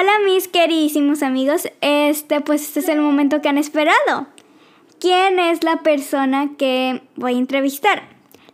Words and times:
Hola 0.00 0.18
mis 0.24 0.48
queridísimos 0.48 1.22
amigos, 1.22 1.68
este 1.82 2.40
pues 2.40 2.62
este 2.62 2.80
es 2.80 2.88
el 2.88 3.02
momento 3.02 3.42
que 3.42 3.50
han 3.50 3.58
esperado. 3.58 4.28
¿Quién 4.98 5.38
es 5.38 5.62
la 5.62 5.82
persona 5.82 6.52
que 6.56 7.02
voy 7.16 7.34
a 7.34 7.38
entrevistar? 7.38 8.04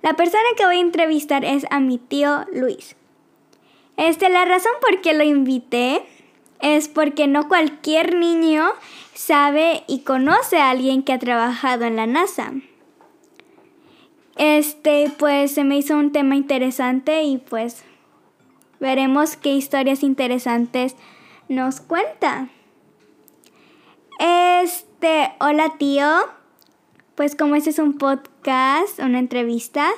La 0.02 0.14
persona 0.14 0.42
que 0.56 0.66
voy 0.66 0.78
a 0.78 0.80
entrevistar 0.80 1.44
es 1.44 1.64
a 1.70 1.78
mi 1.78 1.98
tío 1.98 2.44
Luis. 2.52 2.96
Este, 3.96 4.28
la 4.28 4.44
razón 4.44 4.72
por 4.80 5.00
qué 5.02 5.14
lo 5.14 5.22
invité 5.22 6.02
es 6.60 6.88
porque 6.88 7.28
no 7.28 7.46
cualquier 7.46 8.16
niño 8.16 8.64
sabe 9.14 9.84
y 9.86 10.00
conoce 10.00 10.56
a 10.56 10.70
alguien 10.70 11.04
que 11.04 11.12
ha 11.12 11.20
trabajado 11.20 11.84
en 11.84 11.94
la 11.94 12.08
NASA. 12.08 12.54
Este, 14.34 15.12
pues 15.16 15.52
se 15.52 15.62
me 15.62 15.78
hizo 15.78 15.94
un 15.96 16.10
tema 16.10 16.34
interesante 16.34 17.22
y 17.22 17.38
pues 17.38 17.84
veremos 18.80 19.36
qué 19.36 19.54
historias 19.54 20.02
interesantes 20.02 20.96
nos 21.48 21.80
cuenta. 21.80 22.48
Este, 24.18 25.32
hola 25.40 25.74
tío. 25.78 26.06
Pues 27.14 27.34
como 27.34 27.54
este 27.54 27.70
es 27.70 27.78
un 27.78 27.96
podcast, 27.96 28.98
una 28.98 29.18
entrevista, 29.18 29.88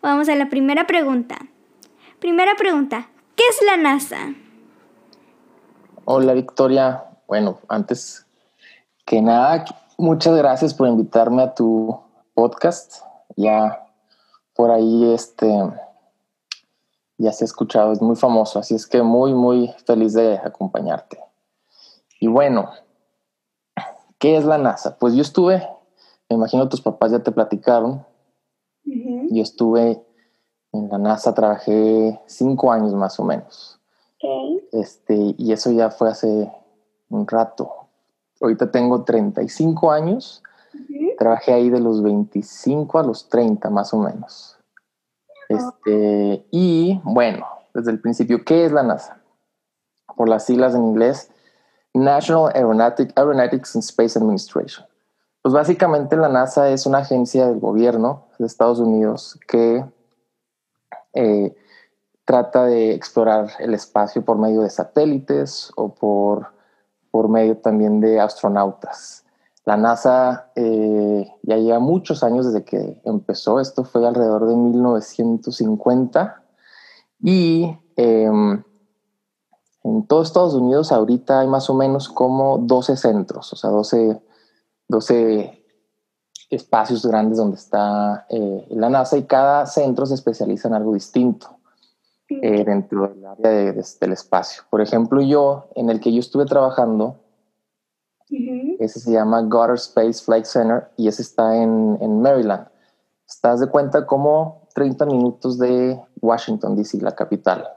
vamos 0.00 0.28
a 0.28 0.36
la 0.36 0.48
primera 0.48 0.86
pregunta. 0.86 1.36
Primera 2.20 2.54
pregunta, 2.56 3.08
¿qué 3.34 3.42
es 3.50 3.66
la 3.66 3.76
NASA? 3.76 4.34
Hola 6.04 6.34
Victoria. 6.34 7.04
Bueno, 7.26 7.58
antes 7.68 8.26
que 9.04 9.20
nada, 9.20 9.64
muchas 9.98 10.36
gracias 10.36 10.72
por 10.72 10.86
invitarme 10.86 11.42
a 11.42 11.54
tu 11.54 12.00
podcast. 12.34 13.02
Ya 13.36 13.86
por 14.54 14.70
ahí 14.70 15.12
este 15.12 15.48
ya 17.22 17.32
se 17.32 17.44
ha 17.44 17.46
escuchado, 17.46 17.92
es 17.92 18.02
muy 18.02 18.16
famoso, 18.16 18.58
así 18.58 18.74
es 18.74 18.86
que 18.86 19.02
muy, 19.02 19.32
muy 19.32 19.72
feliz 19.86 20.12
de 20.12 20.36
acompañarte. 20.38 21.18
Y 22.20 22.26
bueno, 22.26 22.70
¿qué 24.18 24.36
es 24.36 24.44
la 24.44 24.58
NASA? 24.58 24.98
Pues 24.98 25.14
yo 25.14 25.22
estuve, 25.22 25.66
me 26.28 26.36
imagino 26.36 26.68
tus 26.68 26.80
papás 26.80 27.12
ya 27.12 27.22
te 27.22 27.32
platicaron, 27.32 28.04
yo 28.84 29.42
estuve 29.42 30.04
en 30.72 30.88
la 30.88 30.98
NASA, 30.98 31.32
trabajé 31.32 32.20
cinco 32.26 32.72
años 32.72 32.94
más 32.94 33.18
o 33.20 33.24
menos. 33.24 33.78
Este, 34.72 35.34
y 35.36 35.52
eso 35.52 35.70
ya 35.70 35.90
fue 35.90 36.10
hace 36.10 36.50
un 37.08 37.26
rato. 37.26 37.70
Ahorita 38.40 38.70
tengo 38.70 39.04
35 39.04 39.92
años, 39.92 40.42
trabajé 41.18 41.52
ahí 41.52 41.70
de 41.70 41.80
los 41.80 42.02
25 42.02 42.98
a 42.98 43.02
los 43.04 43.28
30 43.28 43.70
más 43.70 43.94
o 43.94 43.98
menos. 43.98 44.58
Este, 45.52 46.46
y 46.50 47.00
bueno, 47.04 47.46
desde 47.74 47.90
el 47.90 48.00
principio, 48.00 48.44
¿qué 48.44 48.64
es 48.64 48.72
la 48.72 48.82
NASA? 48.82 49.20
Por 50.16 50.28
las 50.28 50.44
siglas 50.44 50.74
en 50.74 50.84
inglés, 50.84 51.30
National 51.94 52.52
Aeronautics 52.54 53.74
and 53.74 53.84
Space 53.84 54.18
Administration. 54.18 54.86
Pues 55.42 55.52
básicamente 55.52 56.16
la 56.16 56.28
NASA 56.28 56.70
es 56.70 56.86
una 56.86 56.98
agencia 56.98 57.46
del 57.48 57.58
gobierno 57.58 58.26
de 58.38 58.46
Estados 58.46 58.78
Unidos 58.78 59.38
que 59.48 59.84
eh, 61.14 61.56
trata 62.24 62.64
de 62.66 62.94
explorar 62.94 63.50
el 63.58 63.74
espacio 63.74 64.24
por 64.24 64.38
medio 64.38 64.62
de 64.62 64.70
satélites 64.70 65.72
o 65.76 65.94
por, 65.94 66.52
por 67.10 67.28
medio 67.28 67.58
también 67.58 68.00
de 68.00 68.20
astronautas. 68.20 69.24
La 69.64 69.76
NASA 69.76 70.50
eh, 70.56 71.30
ya 71.42 71.56
lleva 71.56 71.78
muchos 71.78 72.24
años 72.24 72.46
desde 72.46 72.64
que 72.64 73.00
empezó, 73.04 73.60
esto 73.60 73.84
fue 73.84 74.06
alrededor 74.06 74.48
de 74.48 74.56
1950 74.56 76.42
y 77.22 77.78
em, 77.96 78.62
en 79.84 80.06
todo 80.06 80.22
Estados 80.22 80.54
Unidos 80.54 80.90
ahorita 80.90 81.40
hay 81.40 81.46
más 81.46 81.70
o 81.70 81.74
menos 81.74 82.08
como 82.08 82.58
12 82.58 82.96
centros, 82.96 83.52
o 83.52 83.56
sea, 83.56 83.70
12, 83.70 84.20
12 84.88 85.64
espacios 86.50 87.06
grandes 87.06 87.38
donde 87.38 87.56
está 87.56 88.26
eh, 88.28 88.66
la 88.70 88.90
NASA 88.90 89.16
y 89.16 89.24
cada 89.24 89.66
centro 89.66 90.06
se 90.06 90.14
especializa 90.14 90.68
en 90.68 90.74
algo 90.74 90.92
distinto 90.92 91.58
eh, 92.28 92.64
dentro 92.64 93.08
del 93.08 93.26
área 93.26 93.72
del 93.72 94.12
espacio. 94.12 94.62
Por 94.70 94.80
ejemplo, 94.80 95.20
yo, 95.20 95.68
en 95.74 95.90
el 95.90 96.00
que 96.00 96.12
yo 96.12 96.20
estuve 96.20 96.46
trabajando, 96.46 97.16
ese 98.78 99.00
se 99.00 99.12
llama 99.12 99.42
Goddard 99.42 99.74
Space 99.74 100.24
Flight 100.24 100.44
Center 100.44 100.88
y 100.96 101.08
ese 101.08 101.22
está 101.22 101.56
en, 101.56 101.98
en 102.00 102.20
Maryland. 102.20 102.66
Estás 103.26 103.60
de 103.60 103.68
cuenta 103.68 104.06
como 104.06 104.68
30 104.74 105.06
minutos 105.06 105.58
de 105.58 106.00
Washington, 106.20 106.76
D.C., 106.76 106.98
la 107.00 107.14
capital. 107.14 107.68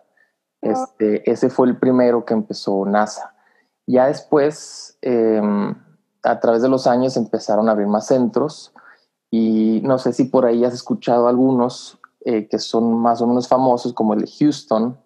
Este, 0.61 1.29
ese 1.29 1.49
fue 1.49 1.67
el 1.67 1.77
primero 1.77 2.25
que 2.25 2.33
empezó 2.33 2.85
NASA. 2.85 3.35
Ya 3.85 4.07
después, 4.07 4.97
em, 5.01 5.75
a 6.23 6.39
través 6.39 6.61
de 6.61 6.69
los 6.69 6.87
años, 6.87 7.17
empezaron 7.17 7.69
a 7.69 7.73
abrir 7.73 7.87
más 7.87 8.07
centros 8.07 8.73
y 9.29 9.81
no 9.83 9.99
sé 9.99 10.11
si 10.13 10.25
por 10.25 10.45
ahí 10.45 10.65
has 10.65 10.73
escuchado 10.73 11.27
algunos 11.27 11.99
eh, 12.21 12.47
que 12.47 12.57
son 12.57 12.97
más 12.97 13.21
o 13.21 13.27
menos 13.27 13.47
famosos, 13.47 13.93
como 13.93 14.13
el 14.13 14.21
de 14.21 14.31
Houston 14.39 14.97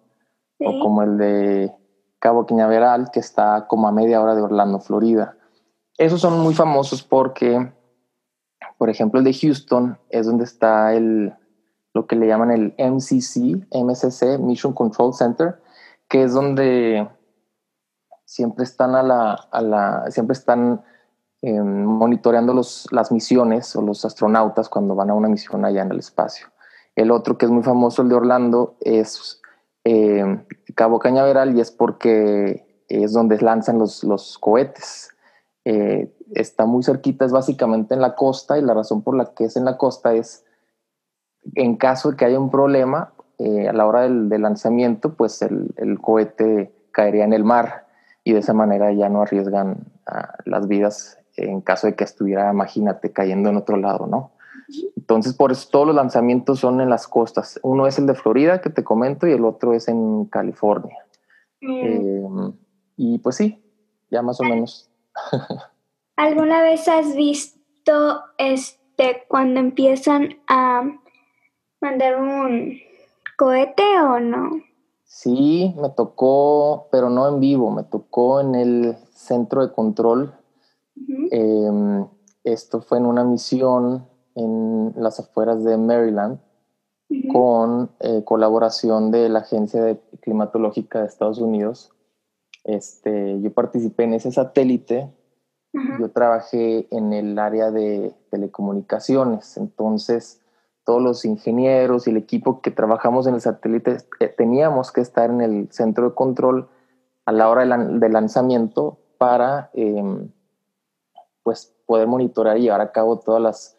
o 0.58 0.80
como 0.80 1.02
el 1.02 1.18
de 1.18 1.72
Cabo 2.18 2.46
Cañaveral, 2.46 3.10
que 3.10 3.20
está 3.20 3.66
como 3.66 3.88
a 3.88 3.92
media 3.92 4.20
hora 4.22 4.34
de 4.34 4.42
Orlando, 4.42 4.78
Florida. 4.78 5.36
Esos 6.00 6.22
son 6.22 6.40
muy 6.40 6.54
famosos 6.54 7.02
porque, 7.02 7.70
por 8.78 8.88
ejemplo, 8.88 9.18
el 9.18 9.24
de 9.26 9.34
Houston 9.34 9.98
es 10.08 10.24
donde 10.24 10.44
está 10.44 10.94
el, 10.94 11.34
lo 11.92 12.06
que 12.06 12.16
le 12.16 12.26
llaman 12.26 12.50
el 12.50 12.74
MCC, 12.78 13.66
MCC, 13.70 14.38
Mission 14.38 14.72
Control 14.72 15.12
Center, 15.12 15.60
que 16.08 16.22
es 16.22 16.32
donde 16.32 17.06
siempre 18.24 18.64
están 18.64 18.94
a 18.94 19.02
la, 19.02 20.06
siempre 20.08 20.32
están 20.32 20.82
em, 21.42 21.84
monitoreando 21.84 22.54
los, 22.54 22.88
las 22.92 23.12
misiones 23.12 23.76
o 23.76 23.82
los 23.82 24.02
astronautas 24.06 24.70
cuando 24.70 24.94
van 24.94 25.10
a 25.10 25.14
una 25.14 25.28
misión 25.28 25.66
allá 25.66 25.82
en 25.82 25.92
el 25.92 25.98
espacio. 25.98 26.46
El 26.96 27.10
otro 27.10 27.36
que 27.36 27.44
es 27.44 27.52
muy 27.52 27.62
famoso, 27.62 28.00
el 28.00 28.08
de 28.08 28.14
Orlando, 28.14 28.78
es 28.80 29.38
em, 29.84 30.46
Cabo 30.74 30.98
Cañaveral 30.98 31.54
y 31.54 31.60
es 31.60 31.70
porque 31.70 32.84
es 32.88 33.12
donde 33.12 33.38
lanzan 33.42 33.78
los, 33.78 34.02
los 34.02 34.38
cohetes. 34.38 35.10
Eh, 35.64 36.12
está 36.34 36.64
muy 36.64 36.82
cerquita, 36.82 37.24
es 37.24 37.32
básicamente 37.32 37.94
en 37.94 38.00
la 38.00 38.14
costa 38.14 38.58
y 38.58 38.62
la 38.62 38.74
razón 38.74 39.02
por 39.02 39.16
la 39.16 39.34
que 39.34 39.44
es 39.44 39.56
en 39.56 39.64
la 39.64 39.76
costa 39.76 40.14
es 40.14 40.44
en 41.54 41.76
caso 41.76 42.10
de 42.10 42.16
que 42.16 42.24
haya 42.24 42.38
un 42.38 42.50
problema 42.50 43.12
eh, 43.38 43.68
a 43.68 43.72
la 43.72 43.86
hora 43.86 44.02
del, 44.02 44.28
lanzamiento, 44.28 45.14
pues 45.14 45.42
el, 45.42 45.98
cohete 46.00 46.72
caería 46.92 47.24
en 47.24 47.32
el 47.32 47.44
mar 47.44 47.86
y 48.24 48.32
de 48.32 48.40
esa 48.40 48.52
manera 48.52 48.92
ya 48.92 49.08
no 49.08 49.22
arriesgan 49.22 49.84
las 50.44 50.68
vidas 50.68 51.18
en 51.36 51.60
caso 51.60 51.86
de 51.86 51.94
que 51.94 52.04
estuviera, 52.04 52.50
imagínate, 52.52 53.12
cayendo 53.12 53.48
en 53.48 53.56
otro 53.56 53.76
lado, 53.76 54.06
¿no? 54.06 54.32
Entonces, 54.96 55.34
por 55.34 55.52
eso 55.52 55.68
todos 55.70 55.86
los 55.86 55.96
lanzamientos 55.96 56.60
son 56.60 56.80
en 56.80 56.90
las 56.90 57.08
costas. 57.08 57.58
Uno 57.62 57.86
es 57.86 57.98
el 57.98 58.06
de 58.06 58.14
Florida, 58.14 58.60
que 58.60 58.70
te 58.70 58.84
comento, 58.84 59.26
y 59.26 59.32
el 59.32 59.44
otro 59.44 59.74
es 59.74 59.88
en 59.88 60.26
California. 60.26 60.98
Mm. 61.60 61.80
Eh, 61.82 62.52
y 62.96 63.18
pues 63.18 63.36
sí, 63.36 63.62
ya 64.10 64.22
más 64.22 64.40
o 64.40 64.44
menos 64.44 64.89
¿Alguna 66.16 66.62
vez 66.62 66.86
has 66.88 67.14
visto 67.14 68.20
este 68.38 69.24
cuando 69.28 69.60
empiezan 69.60 70.38
a 70.48 70.82
mandar 71.80 72.20
un 72.20 72.78
cohete 73.36 73.82
o 74.00 74.20
no? 74.20 74.50
Sí, 75.04 75.74
me 75.80 75.88
tocó, 75.90 76.88
pero 76.92 77.10
no 77.10 77.28
en 77.28 77.40
vivo, 77.40 77.70
me 77.70 77.82
tocó 77.84 78.40
en 78.40 78.54
el 78.54 78.96
centro 79.12 79.66
de 79.66 79.72
control. 79.72 80.34
Em, 81.30 82.06
esto 82.44 82.80
fue 82.80 82.98
en 82.98 83.06
una 83.06 83.24
misión 83.24 84.06
en 84.34 84.92
las 84.96 85.18
afueras 85.18 85.64
de 85.64 85.76
Maryland 85.76 86.38
con 87.32 87.90
eh, 88.00 88.22
colaboración 88.24 89.10
de 89.10 89.28
la 89.28 89.40
Agencia 89.40 89.98
Climatológica 90.20 91.00
de 91.00 91.06
Estados 91.06 91.38
Unidos 91.38 91.90
este, 92.64 93.40
yo 93.40 93.52
participé 93.52 94.04
en 94.04 94.14
ese 94.14 94.30
satélite, 94.32 95.10
yo 95.72 96.10
trabajé 96.10 96.88
en 96.90 97.12
el 97.12 97.38
área 97.38 97.70
de 97.70 98.12
telecomunicaciones, 98.30 99.56
entonces 99.56 100.40
todos 100.84 101.02
los 101.02 101.24
ingenieros 101.24 102.06
y 102.06 102.10
el 102.10 102.16
equipo 102.16 102.60
que 102.60 102.70
trabajamos 102.70 103.26
en 103.26 103.34
el 103.34 103.40
satélite 103.40 103.98
eh, 104.18 104.28
teníamos 104.28 104.90
que 104.90 105.00
estar 105.00 105.30
en 105.30 105.40
el 105.40 105.70
centro 105.70 106.08
de 106.08 106.14
control 106.14 106.68
a 107.26 107.32
la 107.32 107.48
hora 107.48 107.64
de, 107.64 108.08
lanzamiento 108.08 108.98
para 109.18 109.70
em, 109.74 110.32
pues 111.44 111.72
poder 111.86 112.08
monitorear 112.08 112.58
y 112.58 112.62
llevar 112.62 112.80
a 112.80 112.90
cabo 112.90 113.20
todas 113.20 113.40
las 113.40 113.78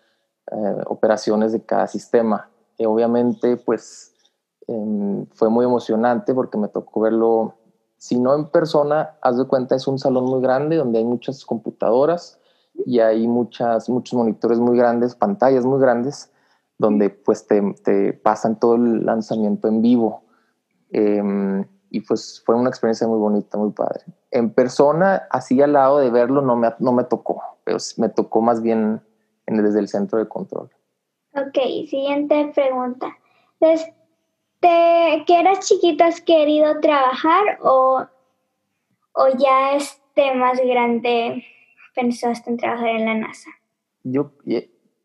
eh, 0.52 0.84
operaciones 0.86 1.52
de 1.52 1.66
cada 1.66 1.88
sistema. 1.88 2.50
Y 2.78 2.86
obviamente 2.86 3.58
pues 3.58 4.14
em, 4.68 5.26
fue 5.34 5.50
muy 5.50 5.66
emocionante 5.66 6.34
porque 6.34 6.58
me 6.58 6.70
tocó 6.70 7.02
verlo 7.02 7.56
si 8.02 8.20
no 8.20 8.34
en 8.34 8.50
persona, 8.50 9.12
haz 9.22 9.38
de 9.38 9.46
cuenta, 9.46 9.76
es 9.76 9.88
un 9.88 10.00
salón 10.00 10.26
muy 10.26 10.42
grande 10.42 10.76
donde 10.76 10.98
hay 10.98 11.06
muchas 11.06 11.46
computadoras 11.46 12.40
y 12.74 12.98
hay 12.98 13.28
muchas, 13.28 13.90
muchos 13.90 14.18
monitores 14.18 14.58
muy 14.58 14.76
grandes, 14.76 15.14
pantallas 15.14 15.66
muy 15.66 15.80
grandes, 15.80 16.34
donde 16.80 17.12
pues 17.12 17.46
te, 17.46 18.14
pasan 18.14 18.60
todo 18.60 18.74
el 18.74 19.06
lanzamiento 19.06 19.68
en 19.68 19.84
vivo. 19.84 20.24
Em, 20.90 21.64
y 21.92 22.02
pues 22.02 22.42
fue 22.44 22.56
una 22.56 22.70
experiencia 22.70 23.08
muy 23.08 23.20
bonita, 23.20 23.60
muy 23.60 23.70
padre. 23.70 24.02
En 24.32 24.52
persona, 24.52 25.28
así 25.30 25.62
al 25.62 25.74
lado 25.74 26.00
de 26.00 26.10
verlo, 26.10 26.42
no 26.42 26.56
me, 26.56 26.74
no 26.80 26.94
me 26.94 27.04
tocó, 27.04 27.44
pero 27.64 27.78
me 27.98 28.10
tocó 28.10 28.42
más 28.42 28.64
bien 28.64 29.00
desde 29.46 29.78
el 29.78 29.88
centro 29.88 30.18
de 30.18 30.28
control. 30.28 30.72
Ok, 31.36 31.54
siguiente 31.88 32.52
pregunta. 32.56 33.16
Desde 34.62 35.26
que 35.26 35.40
eras 35.40 35.60
chiquita, 35.68 36.06
¿has 36.06 36.22
querido 36.22 36.80
trabajar 36.80 37.58
o, 37.62 38.06
o 39.14 39.28
ya 39.38 39.74
este 39.76 40.36
más 40.36 40.60
grande 40.64 41.44
pensaste 41.96 42.50
en 42.50 42.58
trabajar 42.58 42.90
en 42.90 43.06
la 43.06 43.16
NASA? 43.16 43.50
Yo, 44.04 44.32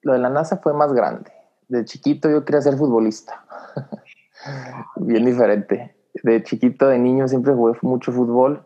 lo 0.02 0.12
de 0.12 0.18
la 0.18 0.28
NASA 0.28 0.58
fue 0.58 0.74
más 0.74 0.92
grande. 0.92 1.32
De 1.68 1.84
chiquito 1.84 2.30
yo 2.30 2.44
quería 2.44 2.60
ser 2.60 2.76
futbolista. 2.76 3.44
Bien 4.96 5.24
diferente. 5.24 5.96
De 6.22 6.42
chiquito, 6.42 6.88
de 6.88 6.98
niño, 6.98 7.26
siempre 7.26 7.54
jugué 7.54 7.78
mucho 7.82 8.12
fútbol. 8.12 8.64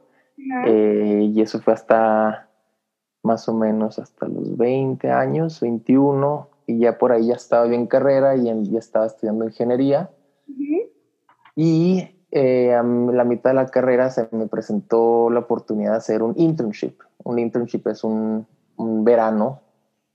Eh, 0.66 1.30
y 1.32 1.40
eso 1.40 1.60
fue 1.60 1.74
hasta 1.74 2.48
más 3.22 3.48
o 3.48 3.54
menos 3.54 3.98
hasta 3.98 4.26
los 4.26 4.56
20 4.56 5.10
años, 5.10 5.60
21, 5.60 6.48
y 6.66 6.78
ya 6.78 6.98
por 6.98 7.12
ahí 7.12 7.26
ya 7.28 7.34
estaba 7.34 7.66
bien 7.66 7.86
carrera 7.86 8.36
y 8.36 8.70
ya 8.70 8.78
estaba 8.78 9.06
estudiando 9.06 9.44
ingeniería. 9.44 10.10
Y 11.62 12.16
eh, 12.30 12.72
a 12.72 12.82
la 12.82 13.24
mitad 13.24 13.50
de 13.50 13.54
la 13.54 13.66
carrera 13.66 14.08
se 14.08 14.26
me 14.30 14.46
presentó 14.46 15.28
la 15.28 15.40
oportunidad 15.40 15.90
de 15.90 15.96
hacer 15.98 16.22
un 16.22 16.32
internship. 16.38 16.98
Un 17.22 17.38
internship 17.38 17.86
es 17.88 18.02
un, 18.02 18.46
un 18.78 19.04
verano 19.04 19.60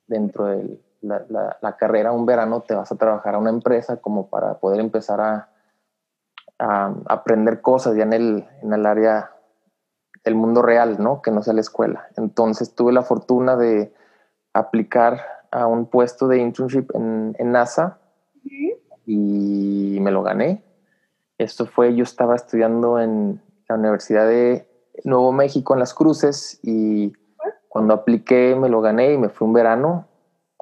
dentro 0.08 0.46
de 0.46 0.80
la, 1.02 1.24
la, 1.62 1.78
carrera, 1.78 2.14
un 2.14 2.26
verano 2.26 2.62
te 2.62 2.74
vas 2.74 2.92
a 2.92 2.96
trabajar 2.96 3.36
a 3.36 3.38
una 3.38 3.52
empresa 3.52 3.98
como 3.98 4.28
para 4.28 4.56
poder 4.58 4.80
empezar 4.80 5.22
a, 5.22 5.50
a 6.58 6.96
aprender 7.06 7.62
cosas 7.62 7.96
ya 7.96 8.06
en 8.06 8.14
el, 8.14 8.48
en 8.64 8.74
el 8.74 8.84
área 8.88 9.30
el 10.24 10.34
mundo 10.34 10.64
real, 10.64 10.98
¿no? 10.98 11.22
Que 11.22 11.30
no 11.30 11.44
sea 11.44 11.54
la 11.54 11.62
escuela. 11.62 12.08
Entonces 12.18 12.74
tuve 12.74 12.92
la 12.92 13.04
fortuna 13.04 13.56
de 13.56 13.94
aplicar 14.52 15.22
a 15.52 15.68
un 15.68 15.86
puesto 15.86 16.28
de 16.28 16.40
internship 16.40 16.90
en, 16.96 17.36
NASA 17.52 18.00
y 19.06 20.00
me 20.02 20.10
lo 20.10 20.24
gané. 20.24 20.65
Esto 21.38 21.66
fue, 21.66 21.96
yo 21.96 22.04
estaba 22.04 22.36
estudiando 22.36 23.00
en 23.00 23.42
la 23.68 23.76
Universidad 23.76 24.28
de 24.28 24.68
Nuevo 25.04 25.32
México 25.32 25.74
en 25.74 25.80
Las 25.80 25.94
Cruces 25.94 26.60
y 26.64 27.12
cuando 27.68 27.94
apliqué 27.94 28.56
me 28.56 28.70
lo 28.70 28.82
gané 28.82 29.14
y 29.14 29.18
me 29.18 29.30
fui 29.30 29.48
un 29.48 29.54
verano 29.54 30.08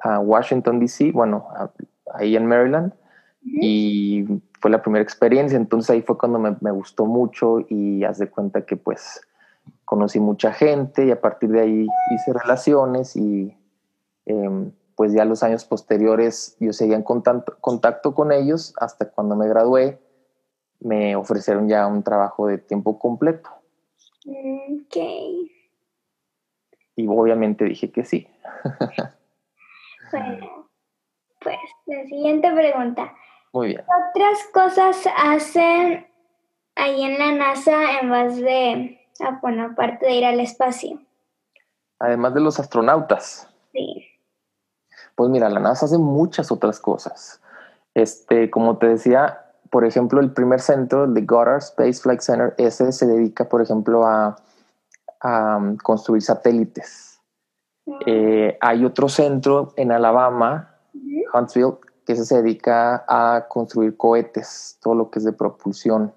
a 0.02 0.18
Washington, 0.18 0.80
D.C., 0.80 1.12
bueno, 1.12 1.46
ahí 2.12 2.36
en 2.36 2.46
Maryland. 2.46 2.92
Y 3.42 4.24
fue 4.60 4.70
la 4.70 4.82
primera 4.82 5.02
experiencia, 5.02 5.56
entonces 5.56 5.90
ahí 5.90 6.02
fue 6.02 6.16
cuando 6.18 6.38
me, 6.38 6.56
me 6.60 6.70
gustó 6.70 7.04
mucho 7.06 7.58
y 7.68 8.02
haz 8.04 8.18
de 8.18 8.30
cuenta 8.30 8.64
que 8.64 8.76
pues 8.76 9.20
conocí 9.84 10.18
mucha 10.18 10.52
gente 10.52 11.06
y 11.06 11.10
a 11.10 11.20
partir 11.20 11.50
de 11.50 11.60
ahí 11.60 11.86
hice 12.14 12.32
relaciones 12.32 13.16
y 13.16 13.56
em, 14.26 14.72
pues 14.96 15.12
ya 15.12 15.24
los 15.24 15.42
años 15.42 15.64
posteriores 15.64 16.56
yo 16.58 16.72
seguía 16.72 16.96
en 16.96 17.02
contacto, 17.02 17.56
contacto 17.60 18.14
con 18.14 18.32
ellos 18.32 18.74
hasta 18.78 19.10
cuando 19.10 19.36
me 19.36 19.48
gradué 19.48 20.00
me 20.84 21.16
ofrecieron 21.16 21.68
ya 21.68 21.86
un 21.86 22.02
trabajo 22.02 22.46
de 22.46 22.58
tiempo 22.58 22.98
completo. 22.98 23.50
Ok. 24.26 24.96
Y 26.96 27.08
obviamente 27.08 27.64
dije 27.64 27.90
que 27.90 28.04
sí. 28.04 28.28
bueno, 30.12 30.68
pues 31.40 31.58
la 31.86 32.04
siguiente 32.04 32.52
pregunta. 32.52 33.12
Muy 33.52 33.68
bien. 33.68 33.84
¿Qué 34.14 34.22
otras 34.22 34.44
cosas 34.52 35.08
hacen 35.16 36.06
ahí 36.76 37.02
en 37.02 37.18
la 37.18 37.32
NASA 37.32 37.98
en 38.00 38.10
vez 38.10 38.36
de 38.36 39.00
Ah, 39.20 39.38
bueno, 39.40 39.66
aparte 39.66 40.06
de 40.06 40.14
ir 40.14 40.24
al 40.24 40.40
espacio. 40.40 41.00
Además 41.98 42.34
de 42.34 42.40
los 42.40 42.58
astronautas. 42.58 43.48
Sí. 43.72 44.06
Pues 45.14 45.30
mira, 45.30 45.48
la 45.48 45.60
NASA 45.60 45.86
hace 45.86 45.98
muchas 45.98 46.50
otras 46.50 46.80
cosas. 46.80 47.40
Este, 47.94 48.50
como 48.50 48.78
te 48.78 48.88
decía, 48.88 49.43
por 49.74 49.84
ejemplo, 49.84 50.20
el 50.20 50.30
primer 50.30 50.60
centro, 50.60 51.02
el 51.02 51.14
de 51.14 51.22
Goddard 51.22 51.58
Space 51.58 51.94
Flight 51.94 52.20
Center, 52.20 52.54
ese 52.58 52.92
se 52.92 53.08
dedica, 53.08 53.48
por 53.48 53.60
ejemplo, 53.60 54.06
a, 54.06 54.36
um, 55.24 55.76
construir 55.78 56.22
satélites. 56.22 57.20
Eh, 58.06 58.56
hay 58.60 58.84
otro 58.84 59.08
centro 59.08 59.72
en 59.74 59.90
Alabama, 59.90 60.76
Huntsville, 61.34 61.78
que 62.06 62.14
se 62.14 62.40
dedica 62.40 63.04
a 63.08 63.46
construir 63.48 63.96
cohetes, 63.96 64.78
todo 64.80 64.94
lo 64.94 65.10
que 65.10 65.18
es 65.18 65.24
de 65.24 65.32
propulsión. 65.32 66.14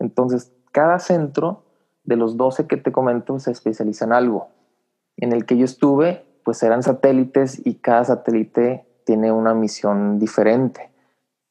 Entonces, 0.00 0.52
cada 0.72 0.98
centro 0.98 1.62
de 2.02 2.16
los 2.16 2.36
12 2.36 2.66
que 2.66 2.76
te 2.76 2.90
comento 2.90 3.38
se 3.38 3.52
especializan 3.52 4.08
en 4.08 4.14
algo. 4.14 4.48
En 5.16 5.32
el 5.32 5.46
que 5.46 5.56
yo 5.56 5.64
estuve, 5.64 6.26
pues 6.44 6.60
eran 6.64 6.82
satélites 6.82 7.64
y 7.64 7.76
cada 7.76 8.04
satélite 8.04 8.84
tiene 9.04 9.30
una 9.30 9.54
misión 9.54 10.18
diferente. 10.18 10.90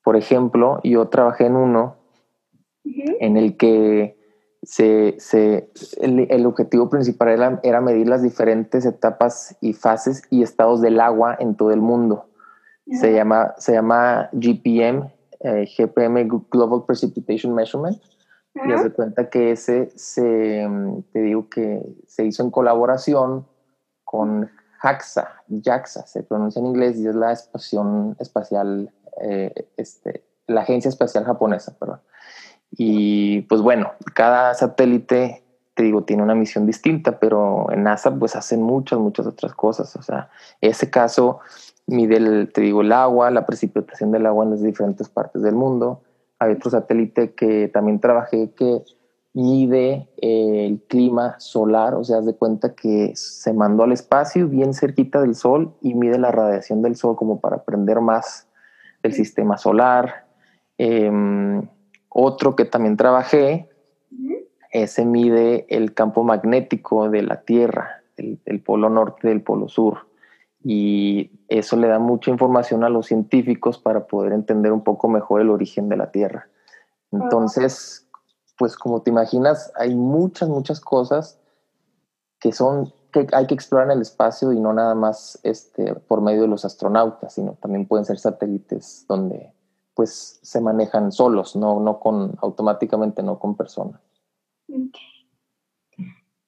Por 0.05 0.15
ejemplo, 0.15 0.79
yo 0.83 1.07
trabajé 1.09 1.47
en 1.47 1.55
uno 1.55 1.95
en 2.83 3.37
el 3.37 3.57
que 3.57 4.15
se, 4.61 5.17
el, 5.99 6.45
objetivo 6.45 6.91
principal 6.91 7.59
era, 7.63 7.81
medir 7.81 8.07
las 8.07 8.21
diferentes 8.21 8.85
etapas 8.85 9.57
y 9.61 9.73
fases 9.73 10.21
y 10.29 10.43
estados 10.43 10.79
del 10.81 10.99
agua 10.99 11.35
en 11.39 11.55
todo 11.55 11.71
el 11.71 11.81
mundo. 11.81 12.29
se, 12.91 13.13
llama, 13.13 13.55
se 13.57 13.73
llama 13.73 14.29
GPM, 14.31 15.11
eh, 15.39 15.65
GPM 15.75 16.29
Global 16.51 16.83
Precipitation 16.85 17.55
Measurement. 17.55 17.97
Y 18.53 18.71
haz 18.71 18.83
de 18.83 18.91
cuenta 18.91 19.27
que 19.31 19.51
ese 19.51 19.89
se, 19.95 20.69
te 21.13 21.19
digo 21.19 21.49
que 21.49 21.81
se 22.05 22.25
hizo 22.25 22.43
en 22.43 22.51
colaboración 22.51 23.47
con 24.03 24.51
JAXA, 24.85 25.41
JAXA 25.49 26.05
se 26.05 26.21
pronuncia 26.21 26.59
en 26.59 26.67
inglés 26.67 26.97
y 26.97 27.07
es 27.07 27.15
la 27.15 27.31
estación 27.31 28.15
espacial, 28.19 28.93
eh, 29.21 29.69
este, 29.77 30.23
la 30.47 30.61
agencia 30.61 30.89
espacial 30.89 31.25
japonesa, 31.25 31.77
perdón. 31.77 32.01
Y 32.71 33.41
pues 33.43 33.61
bueno, 33.61 33.91
cada 34.13 34.53
satélite, 34.53 35.43
te 35.73 35.83
digo, 35.83 36.03
tiene 36.03 36.23
una 36.23 36.35
misión 36.35 36.65
distinta, 36.65 37.19
pero 37.19 37.71
en 37.71 37.83
NASA 37.83 38.13
pues 38.13 38.35
hacen 38.35 38.61
muchas, 38.61 38.99
muchas 38.99 39.27
otras 39.27 39.53
cosas. 39.53 39.95
O 39.95 40.01
sea, 40.01 40.29
ese 40.61 40.89
caso 40.89 41.39
mide, 41.87 42.17
el, 42.17 42.51
te 42.53 42.61
digo, 42.61 42.81
el 42.81 42.91
agua, 42.91 43.31
la 43.31 43.45
precipitación 43.45 44.11
del 44.11 44.25
agua 44.25 44.45
en 44.45 44.51
las 44.51 44.61
diferentes 44.61 45.09
partes 45.09 45.41
del 45.41 45.55
mundo 45.55 46.01
hay 46.39 46.53
otro 46.53 46.69
satélite 46.69 47.33
que 47.33 47.69
también 47.69 47.99
trabajé 47.99 48.51
que 48.51 48.83
mide 49.33 50.07
eh, 50.17 50.65
el 50.67 50.81
clima 50.87 51.39
solar, 51.39 51.93
o 51.95 52.03
sea, 52.03 52.19
haz 52.19 52.25
de 52.25 52.35
cuenta 52.35 52.73
que 52.73 53.11
se 53.15 53.53
mandó 53.53 53.83
al 53.83 53.91
espacio 53.91 54.47
bien 54.47 54.73
cerquita 54.73 55.21
del 55.21 55.35
Sol 55.35 55.73
y 55.81 55.93
mide 55.93 56.17
la 56.17 56.31
radiación 56.31 56.81
del 56.81 56.95
Sol 56.95 57.15
como 57.15 57.39
para 57.39 57.57
aprender 57.57 57.99
más 57.99 58.44
del 59.05 59.13
sistema 59.13 59.57
solar. 59.57 60.25
Em, 60.77 61.67
otro 62.09 62.55
que 62.55 62.65
también 62.65 62.97
trabajé, 62.97 63.69
ese 64.71 65.05
mide 65.05 65.65
el 65.69 65.93
campo 65.93 66.23
magnético 66.23 67.09
de 67.09 67.21
la 67.21 67.41
Tierra, 67.41 68.01
el 68.17 68.61
polo 68.61 68.89
norte 68.89 69.27
del 69.27 69.41
polo 69.41 69.67
sur 69.67 70.07
y 70.67 71.29
eso 71.47 71.75
le 71.75 71.87
da 71.87 71.99
mucha 71.99 72.31
información 72.31 72.83
a 72.83 72.89
los 72.89 73.05
científicos 73.05 73.77
para 73.77 74.07
poder 74.07 74.33
entender 74.33 74.71
un 74.71 74.83
poco 74.83 75.07
mejor 75.07 75.41
el 75.41 75.51
origen 75.51 75.89
de 75.89 75.95
la 75.95 76.09
Tierra. 76.09 76.47
Entonces, 77.11 78.07
pues 78.57 78.75
como 78.75 79.03
te 79.03 79.11
imaginas, 79.11 79.71
hay 79.75 79.93
muchas, 79.93 80.49
muchas 80.49 80.81
cosas 80.81 81.39
que 82.39 82.51
son 82.51 82.91
que 83.15 83.27
hay 83.33 83.47
que 83.47 83.53
explorar 83.53 83.87
en 83.87 83.97
el 83.97 84.01
espacio 84.01 84.51
y 84.51 84.59
no 84.59 84.73
nada 84.73 84.93
más 84.93 85.39
este, 85.43 85.95
por 85.95 86.19
medio 86.21 86.41
de 86.41 86.47
los 86.49 86.65
astronautas, 86.65 87.33
sino 87.33 87.53
también 87.53 87.87
pueden 87.87 88.03
ser 88.03 88.19
satélites 88.19 89.05
donde 89.07 89.53
pues 89.93 90.39
se 90.43 90.59
manejan 90.59 91.13
solos, 91.13 91.55
no, 91.55 91.79
no 91.79 92.01
con 92.01 92.37
automáticamente, 92.41 93.23
no 93.23 93.39
con 93.39 93.55
personas. 93.55 94.01
Muy 94.67 94.87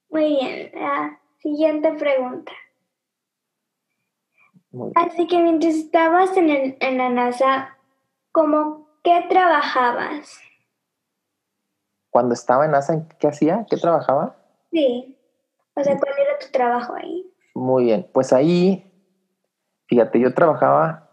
bien, 0.10 0.72
la 0.74 1.18
siguiente 1.40 1.94
pregunta. 1.94 2.52
Así 4.96 5.26
que 5.28 5.42
mientras 5.42 5.76
estabas 5.76 6.36
en, 6.36 6.50
el, 6.50 6.78
en 6.82 6.98
la 6.98 7.10
NASA, 7.10 7.78
¿cómo 8.34 8.90
qué 9.04 9.26
trabajabas? 9.30 10.38
Cuando 12.10 12.34
estaba 12.34 12.66
en 12.66 12.72
NASA, 12.72 13.08
¿qué 13.18 13.28
hacía? 13.28 13.66
¿Qué 13.70 13.78
trabajaba? 13.78 14.36
Sí. 14.72 15.17
O 15.78 15.84
sea, 15.84 15.98
¿cuál 15.98 16.14
era 16.20 16.40
tu 16.40 16.52
trabajo 16.52 16.96
ahí? 16.96 17.32
Muy 17.54 17.86
bien. 17.86 18.10
Pues 18.14 18.34
ahí, 18.34 18.92
fíjate, 19.88 20.20
yo 20.20 20.34
trabajaba, 20.34 21.10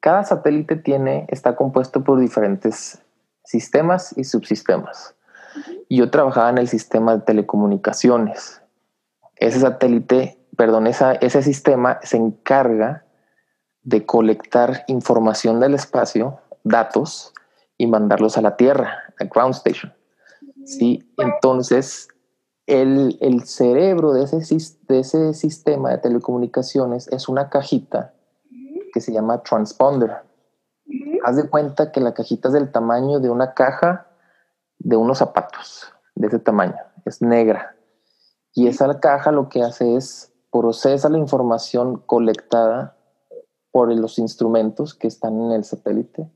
cada 0.00 0.24
satélite 0.24 0.76
tiene, 0.76 1.26
está 1.28 1.56
compuesto 1.56 2.04
por 2.04 2.18
diferentes 2.18 3.02
sistemas 3.44 4.16
y 4.16 4.24
subsistemas. 4.24 5.16
Y 5.88 5.98
yo 5.98 6.10
trabajaba 6.10 6.50
en 6.50 6.58
el 6.58 6.68
sistema 6.68 7.16
de 7.16 7.22
telecomunicaciones. 7.22 8.62
Ese 9.36 9.60
satélite 9.60 10.38
perdón, 10.58 10.88
ese 10.88 11.42
sistema 11.42 12.00
se 12.02 12.16
encarga 12.16 13.04
de 13.84 14.04
colectar 14.04 14.82
información 14.88 15.60
del 15.60 15.74
espacio, 15.74 16.40
datos, 16.64 17.32
y 17.78 17.86
mandarlos 17.86 18.36
a 18.36 18.42
la 18.42 18.56
Tierra, 18.56 19.04
a 19.20 19.24
Ground 19.26 19.54
Station. 19.54 19.94
Sí, 20.64 21.08
entonces 21.16 22.08
el, 22.68 23.16
el 23.22 23.44
cerebro 23.44 24.12
de 24.12 24.24
ese, 24.24 24.36
de 24.88 24.98
ese 25.00 25.32
sistema 25.32 25.90
de 25.90 25.98
telecomunicaciones 25.98 27.08
es 27.08 27.26
una 27.26 27.48
cajita 27.48 28.12
que 28.92 29.00
se 29.00 29.10
llama 29.10 29.42
transponder. 29.42 30.18
Haz 31.24 31.36
de 31.36 31.48
cuenta 31.48 31.90
que 31.90 32.00
la 32.00 32.12
cajita 32.12 32.48
es 32.48 32.54
del 32.54 32.70
tamaño 32.70 33.20
de 33.20 33.30
una 33.30 33.54
caja 33.54 34.06
de 34.78 34.96
unos 34.96 35.18
zapatos, 35.18 35.90
de 36.14 36.26
ese 36.26 36.38
tamaño, 36.38 36.76
es 37.06 37.22
negra. 37.22 37.74
Y 38.52 38.68
esa 38.68 39.00
caja 39.00 39.32
lo 39.32 39.48
que 39.48 39.62
hace 39.62 39.96
es 39.96 40.34
procesa 40.52 41.08
la 41.08 41.18
información 41.18 42.02
colectada 42.04 42.96
por 43.70 43.90
los 43.94 44.18
instrumentos 44.18 44.94
que 44.94 45.06
están 45.06 45.40
en 45.40 45.52
el 45.52 45.64
satélite, 45.64 46.30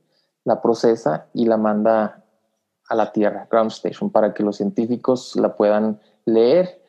la 0.45 0.63
procesa 0.63 1.27
y 1.35 1.45
la 1.45 1.59
manda 1.59 2.25
a 2.89 2.95
la 2.95 3.13
Tierra, 3.13 3.49
Ground 3.51 3.71
Station, 3.71 4.11
para 4.11 4.33
que 4.33 4.43
los 4.43 4.57
científicos 4.57 5.37
la 5.37 5.57
puedan 5.57 6.01
leer 6.25 6.83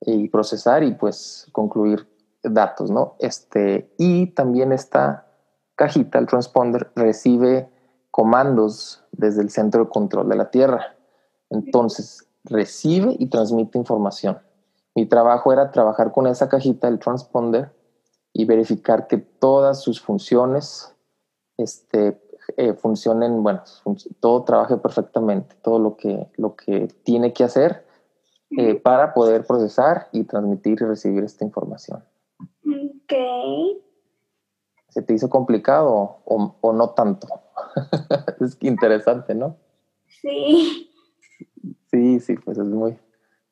y 0.00 0.28
procesar 0.28 0.82
y 0.82 0.92
pues 0.92 1.46
concluir 1.52 2.08
datos, 2.42 2.90
¿no? 2.90 3.16
Este, 3.18 3.92
y 3.98 4.28
también 4.28 4.72
esta 4.72 5.26
cajita, 5.74 6.18
el 6.18 6.26
transponder, 6.26 6.90
recibe 6.94 7.68
comandos 8.10 9.04
desde 9.12 9.42
el 9.42 9.50
centro 9.50 9.84
de 9.84 9.90
control 9.90 10.28
de 10.28 10.36
la 10.36 10.50
Tierra. 10.50 10.96
Entonces, 11.50 12.26
recibe 12.44 13.16
y 13.18 13.26
transmite 13.26 13.78
información. 13.78 14.38
Mi 14.94 15.06
trabajo 15.06 15.52
era 15.52 15.70
trabajar 15.70 16.12
con 16.12 16.26
esa 16.26 16.48
cajita, 16.48 16.88
el 16.88 16.98
transponder, 16.98 17.72
y 18.32 18.44
verificar 18.44 19.06
que 19.06 19.18
todas 19.18 19.80
sus 19.80 20.00
funciones 20.00 20.94
este, 21.56 22.20
eh, 22.56 22.74
funcionen, 22.74 23.42
bueno, 23.42 23.62
todo 24.20 24.44
trabaje 24.44 24.76
perfectamente, 24.76 25.56
todo 25.62 25.78
lo 25.78 25.96
que, 25.96 26.28
lo 26.36 26.54
que 26.54 26.88
tiene 27.02 27.32
que 27.32 27.44
hacer 27.44 27.84
eh, 28.56 28.74
para 28.74 29.14
poder 29.14 29.46
procesar 29.46 30.08
y 30.12 30.24
transmitir 30.24 30.78
y 30.80 30.84
recibir 30.84 31.24
esta 31.24 31.44
información. 31.44 32.04
Ok. 32.66 33.12
¿Se 34.88 35.02
te 35.02 35.14
hizo 35.14 35.30
complicado 35.30 36.20
o, 36.24 36.56
o 36.60 36.72
no 36.72 36.90
tanto? 36.90 37.28
es 38.40 38.56
interesante, 38.60 39.34
¿no? 39.34 39.56
Sí. 40.20 40.90
Sí, 41.90 42.20
sí, 42.20 42.36
pues 42.36 42.58
es 42.58 42.66
muy, 42.66 42.98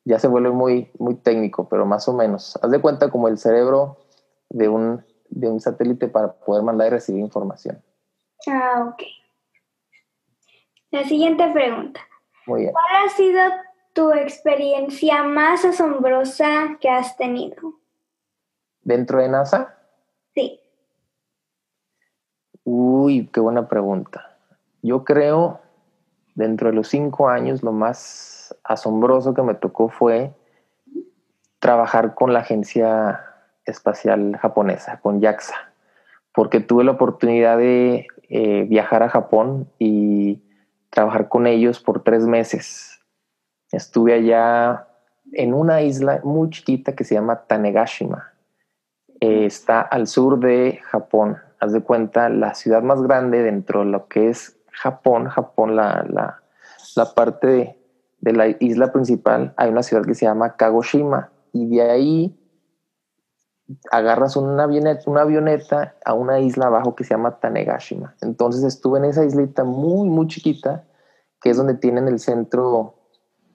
ya 0.05 0.19
se 0.19 0.27
vuelve 0.27 0.51
muy, 0.51 0.91
muy 0.97 1.15
técnico, 1.15 1.67
pero 1.69 1.85
más 1.85 2.07
o 2.07 2.13
menos. 2.13 2.57
Haz 2.61 2.71
de 2.71 2.81
cuenta 2.81 3.09
como 3.09 3.27
el 3.27 3.37
cerebro 3.37 3.97
de 4.49 4.69
un, 4.69 5.05
de 5.29 5.49
un 5.49 5.59
satélite 5.59 6.07
para 6.07 6.33
poder 6.33 6.63
mandar 6.63 6.87
y 6.87 6.89
recibir 6.91 7.21
información. 7.21 7.81
Ah, 8.47 8.91
ok. 8.91 9.03
La 10.91 11.03
siguiente 11.03 11.47
pregunta. 11.51 12.01
Muy 12.47 12.61
bien. 12.61 12.73
¿Cuál 12.73 13.05
ha 13.05 13.09
sido 13.09 13.41
tu 13.93 14.11
experiencia 14.11 15.23
más 15.23 15.65
asombrosa 15.65 16.77
que 16.79 16.89
has 16.89 17.17
tenido? 17.17 17.79
¿Dentro 18.83 19.19
de 19.21 19.29
NASA? 19.29 19.77
Sí. 20.33 20.59
Uy, 22.63 23.29
qué 23.33 23.39
buena 23.39 23.67
pregunta. 23.67 24.37
Yo 24.81 25.03
creo, 25.03 25.59
dentro 26.35 26.69
de 26.69 26.75
los 26.75 26.87
cinco 26.87 27.29
años, 27.29 27.63
lo 27.63 27.71
más 27.71 28.55
asombroso 28.63 29.33
que 29.33 29.41
me 29.41 29.55
tocó 29.55 29.89
fue 29.89 30.33
trabajar 31.59 32.15
con 32.15 32.33
la 32.33 32.39
agencia 32.39 33.25
espacial 33.65 34.37
japonesa, 34.37 34.99
con 35.01 35.21
JAXA, 35.21 35.55
porque 36.33 36.59
tuve 36.59 36.83
la 36.83 36.91
oportunidad 36.91 37.57
de 37.57 38.07
eh, 38.29 38.65
viajar 38.69 39.03
a 39.03 39.09
Japón 39.09 39.69
y 39.77 40.41
trabajar 40.89 41.27
con 41.27 41.47
ellos 41.47 41.79
por 41.79 42.03
tres 42.03 42.25
meses. 42.25 42.98
Estuve 43.71 44.13
allá 44.13 44.87
en 45.33 45.53
una 45.53 45.81
isla 45.81 46.21
muy 46.23 46.49
chiquita 46.49 46.95
que 46.95 47.03
se 47.03 47.15
llama 47.15 47.45
Tanegashima. 47.45 48.33
Eh, 49.19 49.45
está 49.45 49.81
al 49.81 50.07
sur 50.07 50.39
de 50.39 50.79
Japón. 50.83 51.37
Haz 51.59 51.73
de 51.73 51.81
cuenta, 51.81 52.29
la 52.29 52.53
ciudad 52.55 52.81
más 52.81 53.01
grande 53.01 53.43
dentro 53.43 53.81
de 53.81 53.87
lo 53.87 54.07
que 54.07 54.29
es 54.29 54.57
Japón, 54.71 55.27
Japón, 55.27 55.75
la, 55.75 56.05
la, 56.09 56.41
la 56.95 57.13
parte 57.13 57.77
de, 58.21 58.33
la 58.33 58.47
isla 58.59 58.91
principal, 58.91 59.53
hay 59.57 59.69
una 59.69 59.83
ciudad 59.83 60.05
que 60.05 60.15
se 60.15 60.25
llama 60.25 60.55
Kagoshima. 60.55 61.31
Y 61.51 61.67
de 61.67 61.81
ahí 61.81 62.39
agarras 63.91 64.35
una 64.35 64.63
avioneta, 64.63 65.01
una 65.07 65.21
avioneta 65.21 65.95
a 66.05 66.13
una 66.13 66.39
isla 66.39 66.67
abajo 66.67 66.95
que 66.95 67.03
se 67.03 67.11
llama 67.11 67.39
Tanegashima. 67.39 68.15
Entonces 68.21 68.63
estuve 68.63 68.99
en 68.99 69.05
esa 69.05 69.25
islita 69.25 69.63
muy, 69.63 70.09
muy 70.09 70.27
chiquita, 70.27 70.85
que 71.41 71.49
es 71.49 71.57
donde 71.57 71.75
tienen 71.75 72.07
el 72.07 72.19
centro, 72.19 72.95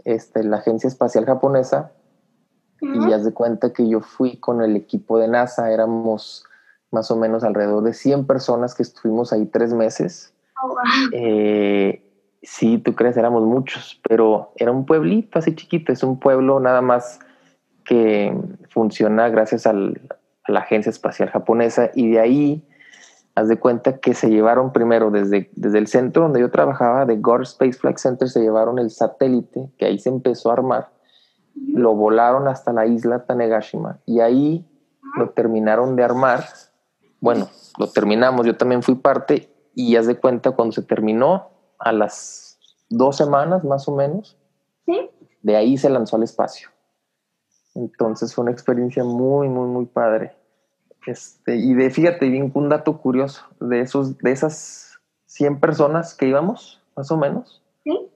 este, 0.05 0.45
la 0.45 0.59
agencia 0.59 0.89
espacial 0.89 1.25
japonesa. 1.27 1.93
Y 2.81 3.13
haz 3.13 3.25
de 3.25 3.33
cuenta 3.33 3.73
que 3.73 3.89
yo 3.89 4.01
fui 4.01 4.37
con 4.37 4.61
el 4.61 4.77
equipo 4.77 5.19
de 5.19 5.27
NASA, 5.27 5.71
éramos 5.71 6.45
más 6.91 7.11
o 7.11 7.17
menos 7.17 7.43
alrededor 7.43 7.83
de 7.83 7.95
100 7.95 8.27
personas 8.27 8.75
que 8.75 8.83
estuvimos 8.83 9.33
ahí 9.33 9.47
tres 9.47 9.73
meses. 9.73 10.35
Oh, 10.63 10.77
eh, 11.13 12.03
sí, 12.43 12.79
tú 12.79 12.95
crees, 12.95 13.17
éramos 13.17 13.43
muchos, 13.45 14.01
pero 14.07 14.53
era 14.57 14.71
un 14.71 14.85
pueblito 14.85 15.39
así 15.39 15.55
chiquito, 15.55 15.93
es 15.93 16.03
un 16.03 16.19
pueblo 16.19 16.61
nada 16.61 16.83
más 16.83 17.21
que 17.85 18.37
funciona 18.71 19.29
gracias 19.29 19.67
al, 19.67 20.01
a 20.45 20.53
la 20.53 20.61
Agencia 20.61 20.91
Espacial 20.91 21.31
Japonesa 21.31 21.91
y 21.95 22.11
de 22.11 22.21
ahí, 22.21 22.63
haz 23.35 23.49
de 23.49 23.59
cuenta 23.59 23.99
que 23.99 24.15
se 24.15 24.31
llevaron 24.31 24.73
primero 24.73 25.11
desde, 25.11 25.51
desde 25.55 25.79
el 25.79 25.87
centro 25.87 26.23
donde 26.25 26.41
yo 26.41 26.51
trabajaba, 26.51 27.05
de 27.05 27.17
Gore 27.17 27.43
Space 27.43 27.75
Flight 27.75 27.99
Center, 27.99 28.29
se 28.29 28.41
llevaron 28.41 28.79
el 28.79 28.91
satélite, 28.91 29.71
que 29.77 29.87
ahí 29.87 29.99
se 29.99 30.09
empezó 30.09 30.51
a 30.51 30.55
armar, 30.55 30.91
lo 31.55 31.95
volaron 31.95 32.49
hasta 32.49 32.73
la 32.73 32.87
isla 32.87 33.27
Tanegashima 33.27 33.99
y 34.07 34.21
ahí 34.21 34.67
lo 35.17 35.31
terminaron 35.31 35.97
de 35.97 36.05
armar. 36.05 36.45
Bueno, 37.21 37.49
lo 37.79 37.89
terminamos, 37.89 38.47
yo 38.47 38.57
también 38.57 38.83
fui 38.83 38.95
parte 38.95 39.51
y 39.75 39.97
haz 39.97 40.07
de 40.07 40.17
cuenta 40.17 40.53
cuando 40.53 40.73
se 40.73 40.83
terminó, 40.83 41.51
a 41.79 41.93
las 41.93 42.59
dos 42.89 43.17
semanas 43.17 43.65
más 43.65 43.89
o 43.89 43.95
menos, 43.95 44.39
¿Sí? 44.87 45.11
de 45.43 45.57
ahí 45.57 45.77
se 45.77 45.91
lanzó 45.91 46.17
al 46.17 46.23
espacio. 46.23 46.69
Entonces 47.75 48.35
fue 48.35 48.43
una 48.43 48.53
experiencia 48.53 49.05
muy, 49.05 49.49
muy, 49.49 49.67
muy 49.67 49.87
padre. 49.87 50.37
Este, 51.07 51.57
y 51.57 51.75
de, 51.75 51.91
fíjate, 51.91 52.29
bien 52.29 52.51
un 52.55 52.69
dato 52.69 52.99
curioso, 52.99 53.47
de, 53.61 53.81
esos, 53.81 54.19
de 54.19 54.33
esas 54.33 54.99
100 55.27 55.61
personas 55.61 56.15
que 56.15 56.27
íbamos, 56.27 56.83
más 56.97 57.11
o 57.11 57.19
menos, 57.19 57.63
¿Sí? 57.83 58.11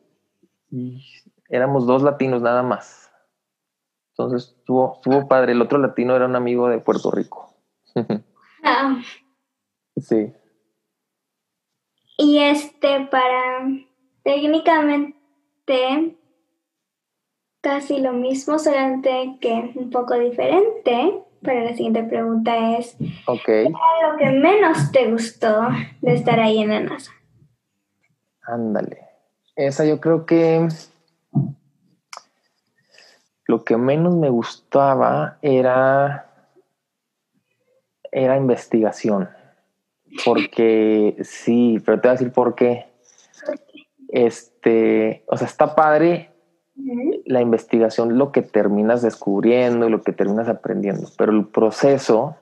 y 0.71 1.03
éramos 1.49 1.87
dos 1.87 2.03
latinos 2.03 2.43
nada 2.43 2.63
más. 2.63 3.11
Entonces 4.11 4.55
estuvo, 4.57 4.95
estuvo 4.97 5.29
padre. 5.29 5.53
El 5.53 5.63
otro 5.63 5.79
latino 5.79 6.17
era 6.17 6.27
un 6.27 6.35
amigo 6.35 6.69
de 6.69 6.79
Puerto 6.79 7.11
Rico. 7.11 7.55
Ah, 8.65 9.01
sí. 9.97 10.33
y 12.17 12.39
este, 12.39 13.07
para 13.11 13.69
técnicamente 14.25 15.17
casi 17.61 17.99
lo 18.01 18.13
mismo, 18.13 18.59
solamente 18.59 19.37
que 19.41 19.73
un 19.75 19.91
poco 19.91 20.19
diferente. 20.19 21.23
Pero 21.43 21.65
la 21.65 21.71
siguiente 21.75 22.03
pregunta 22.03 22.79
es. 22.79 22.97
¿qué 23.45 23.63
era 23.63 24.13
lo 24.13 24.19
que 24.19 24.31
menos 24.31 24.91
te 24.93 25.11
gustó 25.11 25.69
de 26.01 26.15
estar 26.15 26.41
ahí 26.41 26.59
en 26.59 26.69
la 26.71 26.81
NASA? 26.81 27.13
Ándale. 28.43 28.99
Esa 29.55 29.85
yo 29.85 30.01
creo 30.01 30.25
que 30.25 30.69
lo 33.47 33.65
que 33.65 33.77
menos 33.77 34.15
me 34.15 34.31
gustaba 34.31 35.39
era 35.43 36.29
era 38.11 38.37
investigación. 38.37 39.29
Porque 40.25 41.17
sí, 41.23 41.83
pero 41.85 42.01
te 42.01 42.09
voy 42.09 42.11
a 42.11 42.19
decir 42.19 42.33
por 42.33 42.55
qué. 42.55 42.87
Este, 44.09 45.25
o 45.27 45.37
sea, 45.37 45.47
está 45.47 45.75
padre. 45.75 46.31
La 47.25 47.41
investigación, 47.41 48.19
lo 48.19 48.33
que 48.33 48.43
terminas 48.43 49.03
descubriendo 49.03 49.87
y 49.87 49.91
lo 49.91 50.03
que 50.03 50.13
terminas 50.13 50.49
aprendiendo, 50.49 51.09
pero 51.17 51.33
el 51.33 51.47
proceso, 51.47 52.37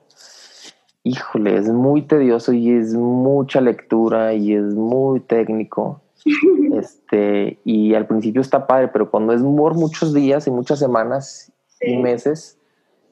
híjole, 1.03 1.57
es 1.57 1.69
muy 1.69 2.03
tedioso 2.03 2.53
y 2.53 2.71
es 2.71 2.93
mucha 2.93 3.61
lectura 3.61 4.33
y 4.33 4.53
es 4.53 4.73
muy 4.73 5.19
técnico. 5.19 6.01
Este, 6.73 7.59
y 7.63 7.95
al 7.95 8.05
principio 8.05 8.41
está 8.41 8.67
padre, 8.67 8.89
pero 8.89 9.09
cuando 9.09 9.33
es 9.33 9.41
por 9.41 9.73
muchos 9.73 10.13
días 10.13 10.45
y 10.45 10.51
muchas 10.51 10.77
semanas 10.77 11.51
y 11.81 11.97
meses, 11.97 12.59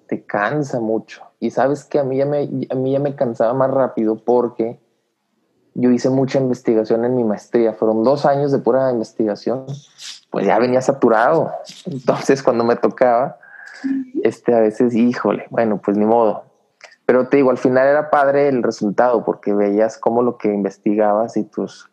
te 0.08 0.24
cansa 0.24 0.80
mucho. 0.80 1.24
Y 1.40 1.50
sabes 1.50 1.84
que 1.84 1.98
a 1.98 2.04
mí 2.04 2.18
ya 2.18 2.26
me, 2.26 2.48
a 2.70 2.76
mí 2.76 2.92
ya 2.92 3.00
me 3.00 3.16
cansaba 3.16 3.54
más 3.54 3.72
rápido 3.72 4.18
porque 4.18 4.80
yo 5.74 5.90
hice 5.92 6.10
mucha 6.10 6.40
investigación 6.40 7.06
en 7.06 7.16
mi 7.16 7.24
maestría. 7.24 7.74
Fueron 7.74 8.04
dos 8.04 8.26
años 8.26 8.52
de 8.52 8.60
pura 8.60 8.92
investigación. 8.92 9.66
Pues 10.30 10.46
ya 10.46 10.60
venía 10.60 10.82
saturado. 10.82 11.52
Entonces, 11.86 12.44
cuando 12.44 12.64
me 12.64 12.76
tocaba, 12.76 13.38
este, 14.24 14.54
a 14.54 14.60
veces, 14.60 14.94
híjole, 14.96 15.46
bueno, 15.50 15.82
pues 15.84 15.98
ni 15.98 16.06
modo. 16.06 16.44
Pero 17.06 17.28
te 17.28 17.38
digo, 17.38 17.52
al 17.52 17.58
final 17.58 17.88
era 17.88 18.10
padre 18.10 18.48
el 18.48 18.64
resultado 18.64 19.24
porque 19.24 19.54
veías 19.54 19.98
cómo 19.98 20.24
lo 20.24 20.38
que 20.38 20.48
investigabas 20.48 21.38
y 21.38 21.44
tus, 21.44 21.90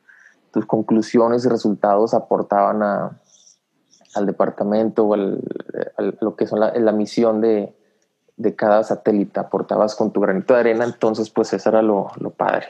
tus 0.52 0.64
conclusiones 0.64 1.44
y 1.44 1.48
resultados 1.48 2.14
aportaban 2.14 2.82
a, 2.82 3.20
al 4.14 4.26
departamento 4.26 5.04
o 5.04 5.14
al, 5.14 5.42
lo 6.20 6.36
que 6.36 6.46
son 6.46 6.60
la, 6.60 6.72
la 6.74 6.92
misión 6.92 7.40
de, 7.40 7.74
de, 8.36 8.54
cada 8.54 8.82
satélite, 8.84 9.40
aportabas 9.40 9.94
con 9.94 10.12
tu 10.12 10.20
granito 10.20 10.54
de 10.54 10.60
arena, 10.60 10.84
entonces 10.84 11.28
pues 11.30 11.52
eso 11.52 11.68
era 11.68 11.82
lo, 11.82 12.10
lo 12.18 12.30
padre. 12.30 12.68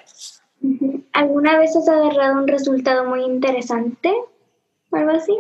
¿Alguna 1.13 1.59
vez 1.59 1.77
has 1.77 1.89
agarrado 1.89 2.39
un 2.39 2.49
resultado 2.49 3.05
muy 3.05 3.23
interesante 3.23 4.13
o 4.93 4.97
algo 4.97 5.13
así? 5.13 5.39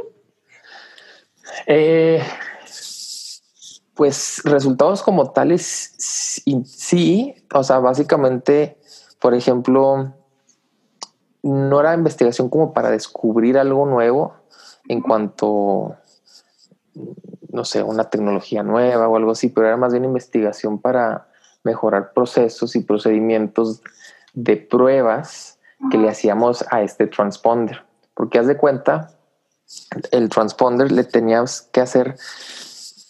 Eh, 1.67 2.23
pues 3.95 4.43
resultados 4.45 5.03
como 5.03 5.33
tales, 5.33 5.95
sí, 5.99 7.35
o 7.53 7.63
sea, 7.63 7.79
básicamente, 7.79 8.79
por 9.21 9.35
ejemplo, 9.35 10.15
no 11.43 11.81
era 11.81 11.95
investigación 11.95 12.49
como 12.49 12.73
para 12.73 12.91
descubrir 12.91 13.59
algo 13.59 13.85
nuevo 13.87 14.35
en 14.89 15.01
cuanto, 15.01 15.97
no 17.51 17.65
sé, 17.65 17.83
una 17.83 18.05
tecnología 18.05 18.63
nueva 18.63 19.09
o 19.09 19.17
algo 19.17 19.33
así, 19.33 19.49
pero 19.49 19.67
era 19.67 19.77
más 19.77 19.93
bien 19.93 20.05
investigación 20.05 20.81
para 20.81 21.29
mejorar 21.65 22.13
procesos 22.13 22.75
y 22.75 22.81
procedimientos 22.81 23.83
de 24.35 24.57
pruebas 24.57 25.59
que 25.91 25.99
le 25.99 26.09
hacíamos 26.09 26.65
a 26.71 26.83
este 26.83 27.07
transponder. 27.07 27.85
Porque 28.15 28.39
haz 28.39 28.47
de 28.47 28.57
cuenta, 28.57 29.11
el 30.11 30.29
transponder 30.29 30.93
le 30.93 31.05
tenías 31.05 31.63
que 31.73 31.81
hacer 31.81 32.17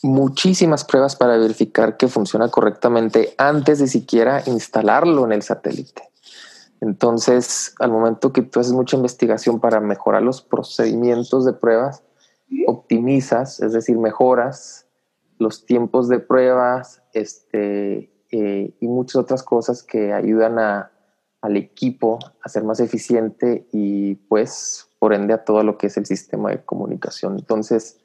muchísimas 0.02 0.84
pruebas 0.84 1.16
para 1.16 1.36
verificar 1.36 1.96
que 1.96 2.08
funciona 2.08 2.48
correctamente 2.48 3.34
antes 3.38 3.78
de 3.78 3.86
siquiera 3.86 4.42
instalarlo 4.46 5.24
en 5.24 5.32
el 5.32 5.42
satélite. 5.42 6.02
Entonces, 6.80 7.74
al 7.78 7.92
momento 7.92 8.32
que 8.32 8.42
tú 8.42 8.58
haces 8.58 8.72
mucha 8.72 8.96
investigación 8.96 9.60
para 9.60 9.80
mejorar 9.80 10.22
los 10.22 10.42
procedimientos 10.42 11.44
de 11.44 11.52
pruebas, 11.52 12.02
optimizas, 12.66 13.60
es 13.60 13.72
decir, 13.72 13.96
mejoras 13.98 14.86
los 15.38 15.64
tiempos 15.64 16.08
de 16.08 16.18
pruebas 16.18 17.02
este, 17.12 18.12
eh, 18.30 18.74
y 18.80 18.88
muchas 18.88 19.16
otras 19.16 19.42
cosas 19.42 19.82
que 19.82 20.12
ayudan 20.12 20.58
a, 20.58 20.90
al 21.40 21.56
equipo 21.56 22.18
a 22.42 22.48
ser 22.48 22.64
más 22.64 22.80
eficiente 22.80 23.68
y 23.72 24.14
pues 24.14 24.88
por 25.02 25.14
ende 25.14 25.34
a 25.34 25.42
todo 25.42 25.64
lo 25.64 25.78
que 25.78 25.88
es 25.88 25.96
el 25.96 26.06
sistema 26.06 26.50
de 26.50 26.64
comunicación. 26.64 27.36
Entonces, 27.36 27.98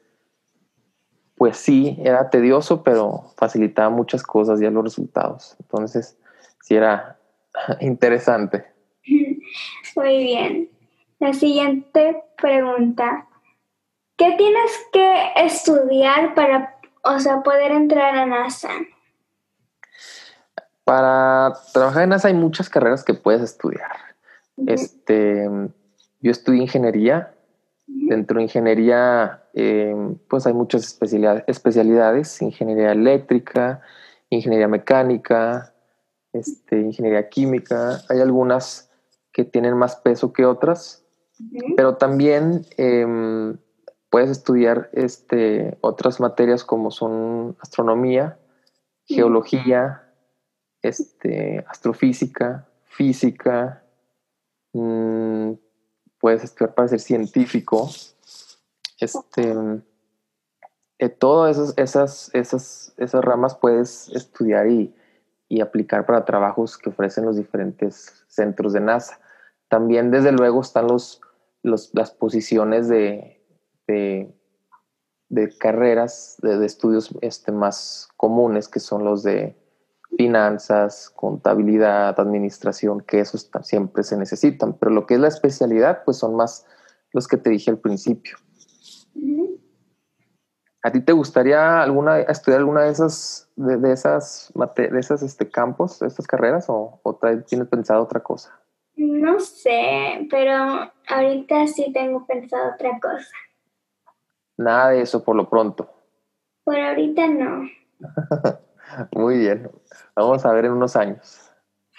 pues 1.36 1.56
sí, 1.56 1.96
era 2.02 2.28
tedioso, 2.28 2.82
pero 2.82 3.30
facilitaba 3.36 3.88
muchas 3.88 4.24
cosas 4.24 4.58
ya 4.58 4.68
los 4.72 4.82
resultados. 4.82 5.54
Entonces, 5.60 6.18
sí 6.60 6.74
era 6.74 7.16
interesante. 7.80 8.66
Muy 9.94 10.24
bien. 10.24 10.70
La 11.20 11.32
siguiente 11.34 12.20
pregunta. 12.36 13.28
¿Qué 14.16 14.34
tienes 14.36 14.72
que 14.92 15.32
estudiar 15.36 16.34
para, 16.34 16.80
o 17.04 17.20
sea, 17.20 17.44
poder 17.44 17.70
entrar 17.70 18.16
a 18.16 18.26
NASA? 18.26 18.70
Para 20.82 21.52
trabajar 21.72 22.02
en 22.02 22.08
NASA 22.08 22.26
hay 22.26 22.34
muchas 22.34 22.68
carreras 22.68 23.04
que 23.04 23.14
puedes 23.14 23.42
estudiar. 23.42 23.92
Este, 24.66 25.48
yo 26.20 26.30
estudié 26.30 26.62
ingeniería. 26.62 27.34
Dentro 27.86 28.36
de 28.36 28.44
ingeniería, 28.44 29.44
eh, 29.54 29.94
pues 30.28 30.46
hay 30.46 30.52
muchas 30.52 30.84
especialidades, 30.84 31.44
especialidades, 31.46 32.42
ingeniería 32.42 32.92
eléctrica, 32.92 33.80
ingeniería 34.28 34.68
mecánica, 34.68 35.74
este, 36.32 36.80
ingeniería 36.80 37.28
química. 37.28 38.00
Hay 38.08 38.20
algunas 38.20 38.90
que 39.32 39.44
tienen 39.44 39.76
más 39.76 39.96
peso 39.96 40.32
que 40.32 40.44
otras, 40.44 41.04
pero 41.76 41.96
también 41.96 42.66
em, 42.76 43.56
puedes 44.10 44.30
estudiar 44.30 44.90
este, 44.92 45.78
otras 45.80 46.20
materias 46.20 46.64
como 46.64 46.90
son 46.90 47.56
astronomía, 47.60 48.38
geología, 49.06 50.12
este, 50.82 51.64
astrofísica, 51.68 52.68
física, 52.84 53.84
mm, 54.72 55.52
puedes 56.28 56.44
estudiar 56.44 56.74
para 56.74 56.88
ser 56.88 57.00
científico. 57.00 57.88
Este, 59.00 59.54
eh, 60.98 61.08
todas 61.08 61.56
esas, 61.56 61.78
esas, 61.78 62.30
esas, 62.34 62.94
esas 62.98 63.24
ramas 63.24 63.54
puedes 63.54 64.10
estudiar 64.10 64.66
y, 64.68 64.94
y, 65.48 65.62
aplicar 65.62 66.04
para 66.04 66.26
trabajos 66.26 66.76
que 66.76 66.90
ofrecen 66.90 67.24
los 67.24 67.38
diferentes 67.38 68.26
centros 68.28 68.74
de 68.74 68.80
NASA. 68.80 69.18
También, 69.68 70.10
desde 70.10 70.32
luego, 70.32 70.60
están 70.60 70.88
los, 70.88 71.22
los 71.62 71.94
las 71.94 72.10
posiciones 72.10 72.88
de, 72.88 73.40
de, 73.86 74.30
carreras, 75.58 76.36
de, 76.42 76.58
de, 76.58 76.66
estudios 76.66 77.08
este, 77.22 77.52
más 77.52 78.06
comunes, 78.18 78.68
que 78.68 78.80
son 78.80 79.02
los 79.02 79.22
de 79.22 79.56
finanzas, 80.16 81.10
contabilidad, 81.14 82.18
administración, 82.18 83.00
que 83.00 83.20
esos 83.20 83.50
siempre 83.62 84.02
se 84.02 84.16
necesitan, 84.16 84.72
pero 84.74 84.92
lo 84.92 85.06
que 85.06 85.14
es 85.14 85.20
la 85.20 85.28
especialidad, 85.28 86.02
pues 86.04 86.18
son 86.18 86.34
más 86.34 86.66
los 87.12 87.28
que 87.28 87.36
te 87.36 87.50
dije 87.50 87.70
al 87.70 87.78
principio. 87.78 88.36
¿A 90.82 90.92
ti 90.92 91.00
te 91.00 91.12
gustaría 91.12 91.82
alguna, 91.82 92.20
estudiar 92.20 92.60
alguna 92.60 92.82
de 92.82 92.90
esas, 92.90 93.50
de, 93.56 93.92
esas, 93.92 94.52
de 94.76 94.98
esas 94.98 95.22
este, 95.22 95.50
campos, 95.50 95.98
de 95.98 96.06
estas 96.06 96.26
carreras, 96.26 96.66
o, 96.68 97.00
o 97.02 97.14
tienes 97.46 97.68
pensado 97.68 98.02
otra 98.02 98.20
cosa? 98.20 98.58
No 98.96 99.38
sé, 99.38 100.26
pero 100.30 100.90
ahorita 101.08 101.66
sí 101.66 101.92
tengo 101.92 102.26
pensado 102.26 102.72
otra 102.74 102.98
cosa. 103.00 103.36
Nada 104.56 104.90
de 104.90 105.02
eso 105.02 105.22
por 105.22 105.36
lo 105.36 105.48
pronto. 105.48 105.88
Por 106.64 106.78
ahorita 106.78 107.26
no. 107.28 107.68
Muy 109.12 109.38
bien. 109.38 109.70
Vamos 110.14 110.44
a 110.44 110.52
ver 110.52 110.66
en 110.66 110.72
unos 110.72 110.96
años. 110.96 111.50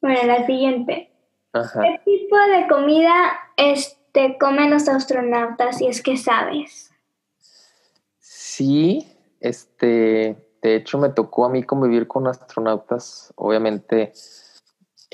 bueno, 0.00 0.22
la 0.26 0.46
siguiente. 0.46 1.12
¿Qué 1.52 2.00
tipo 2.04 2.36
de 2.36 2.68
comida 2.68 3.12
este, 3.56 4.36
comen 4.38 4.70
los 4.70 4.88
astronautas, 4.88 5.78
si 5.78 5.86
es 5.86 6.02
que 6.02 6.16
sabes? 6.16 6.90
Sí, 8.18 9.06
este, 9.40 10.36
de 10.62 10.76
hecho 10.76 10.98
me 10.98 11.08
tocó 11.08 11.46
a 11.46 11.48
mí 11.48 11.62
convivir 11.62 12.06
con 12.06 12.26
astronautas, 12.26 13.32
obviamente, 13.36 14.12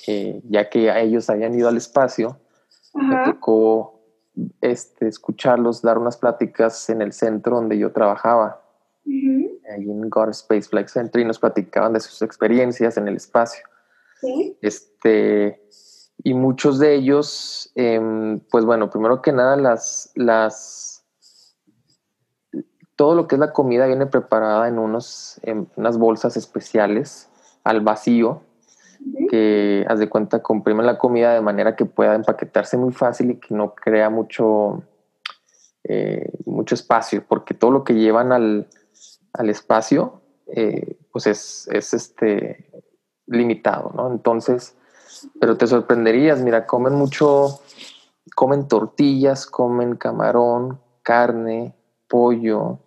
eh, 0.06 0.40
ya 0.44 0.68
que 0.68 0.90
ellos 1.00 1.30
habían 1.30 1.54
ido 1.54 1.68
al 1.68 1.76
espacio, 1.76 2.40
me 2.94 3.24
tocó 3.24 4.00
este, 4.60 5.08
escucharlos 5.08 5.82
dar 5.82 5.98
unas 5.98 6.16
pláticas 6.16 6.90
en 6.90 7.02
el 7.02 7.12
centro 7.12 7.56
donde 7.56 7.78
yo 7.78 7.92
trabajaba 7.92 8.62
ahí 9.70 9.82
en 9.82 10.08
God 10.08 10.30
Space 10.30 10.68
Flight 10.68 10.88
Center 10.88 11.20
y 11.20 11.24
nos 11.24 11.38
platicaban 11.38 11.92
de 11.92 12.00
sus 12.00 12.22
experiencias 12.22 12.96
en 12.96 13.08
el 13.08 13.16
espacio. 13.16 13.64
Este, 14.60 15.60
y 16.22 16.34
muchos 16.34 16.78
de 16.78 16.94
ellos, 16.94 17.72
em, 17.74 18.40
pues 18.50 18.64
bueno, 18.64 18.90
primero 18.90 19.20
que 19.22 19.32
nada, 19.32 19.56
las, 19.56 20.12
las, 20.14 21.04
todo 22.96 23.14
lo 23.14 23.26
que 23.26 23.34
es 23.34 23.40
la 23.40 23.52
comida 23.52 23.86
viene 23.86 24.06
preparada 24.06 24.68
en, 24.68 24.78
unos, 24.78 25.40
en 25.42 25.68
unas 25.76 25.98
bolsas 25.98 26.36
especiales 26.36 27.28
al 27.64 27.80
vacío, 27.80 28.42
que 29.28 29.84
haz 29.88 29.98
de 29.98 30.08
cuenta 30.08 30.42
comprimen 30.42 30.86
la 30.86 30.98
comida 30.98 31.34
de 31.34 31.40
manera 31.40 31.74
que 31.74 31.84
pueda 31.84 32.14
empaquetarse 32.14 32.76
muy 32.76 32.92
fácil 32.92 33.32
y 33.32 33.36
que 33.36 33.52
no 33.52 33.74
crea 33.74 34.10
mucho, 34.10 34.84
eh, 35.82 36.30
mucho 36.44 36.76
espacio, 36.76 37.24
porque 37.26 37.54
todo 37.54 37.72
lo 37.72 37.82
que 37.82 37.94
llevan 37.94 38.30
al, 38.30 38.68
al 39.32 39.50
espacio, 39.50 40.20
eh, 40.46 40.98
pues 41.10 41.26
es, 41.26 41.68
es, 41.72 41.94
este, 41.94 42.70
limitado, 43.26 43.92
¿no? 43.94 44.10
Entonces, 44.10 44.76
pero 45.40 45.56
te 45.56 45.66
sorprenderías, 45.66 46.40
mira, 46.40 46.66
comen 46.66 46.94
mucho, 46.94 47.60
comen 48.34 48.68
tortillas, 48.68 49.46
comen 49.46 49.96
camarón, 49.96 50.80
carne, 51.02 51.74
pollo, 52.08 52.78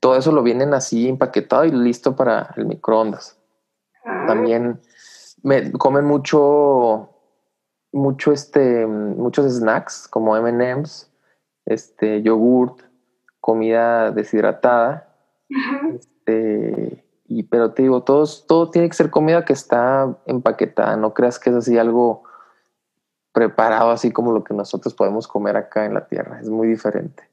todo 0.00 0.16
eso 0.16 0.32
lo 0.32 0.42
vienen 0.42 0.74
así 0.74 1.08
empaquetado 1.08 1.64
y 1.64 1.70
listo 1.70 2.14
para 2.14 2.52
el 2.56 2.66
microondas. 2.66 3.38
Ah. 4.04 4.24
También 4.26 4.82
me, 5.42 5.72
comen 5.72 6.04
mucho, 6.04 7.08
mucho 7.90 8.32
este, 8.32 8.86
muchos 8.86 9.50
snacks 9.50 10.06
como 10.08 10.36
M&M's, 10.36 11.10
este, 11.64 12.20
yogurt, 12.20 12.82
comida 13.40 14.10
deshidratada 14.10 15.13
este, 15.94 17.04
y, 17.26 17.44
pero 17.44 17.72
te 17.72 17.82
digo, 17.82 18.02
todos, 18.02 18.46
todo 18.46 18.70
tiene 18.70 18.88
que 18.88 18.94
ser 18.94 19.10
comida 19.10 19.44
que 19.44 19.52
está 19.52 20.16
empaquetada, 20.26 20.96
no 20.96 21.14
creas 21.14 21.38
que 21.38 21.50
es 21.50 21.56
así 21.56 21.78
algo 21.78 22.24
preparado 23.32 23.90
así 23.90 24.12
como 24.12 24.32
lo 24.32 24.44
que 24.44 24.54
nosotros 24.54 24.94
podemos 24.94 25.26
comer 25.26 25.56
acá 25.56 25.86
en 25.86 25.94
la 25.94 26.06
tierra, 26.06 26.40
es 26.40 26.48
muy 26.48 26.68
diferente. 26.68 27.24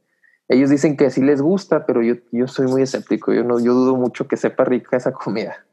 Ellos 0.47 0.69
dicen 0.69 0.97
que 0.97 1.09
sí 1.11 1.21
les 1.21 1.41
gusta, 1.41 1.85
pero 1.85 2.01
yo, 2.01 2.15
yo 2.31 2.47
soy 2.47 2.67
muy 2.67 2.81
escéptico, 2.81 3.31
yo, 3.31 3.43
no, 3.43 3.59
yo 3.59 3.73
dudo 3.73 3.95
mucho 3.95 4.27
que 4.27 4.35
sepa 4.35 4.65
rica 4.65 4.97
esa 4.97 5.13
comida. 5.13 5.65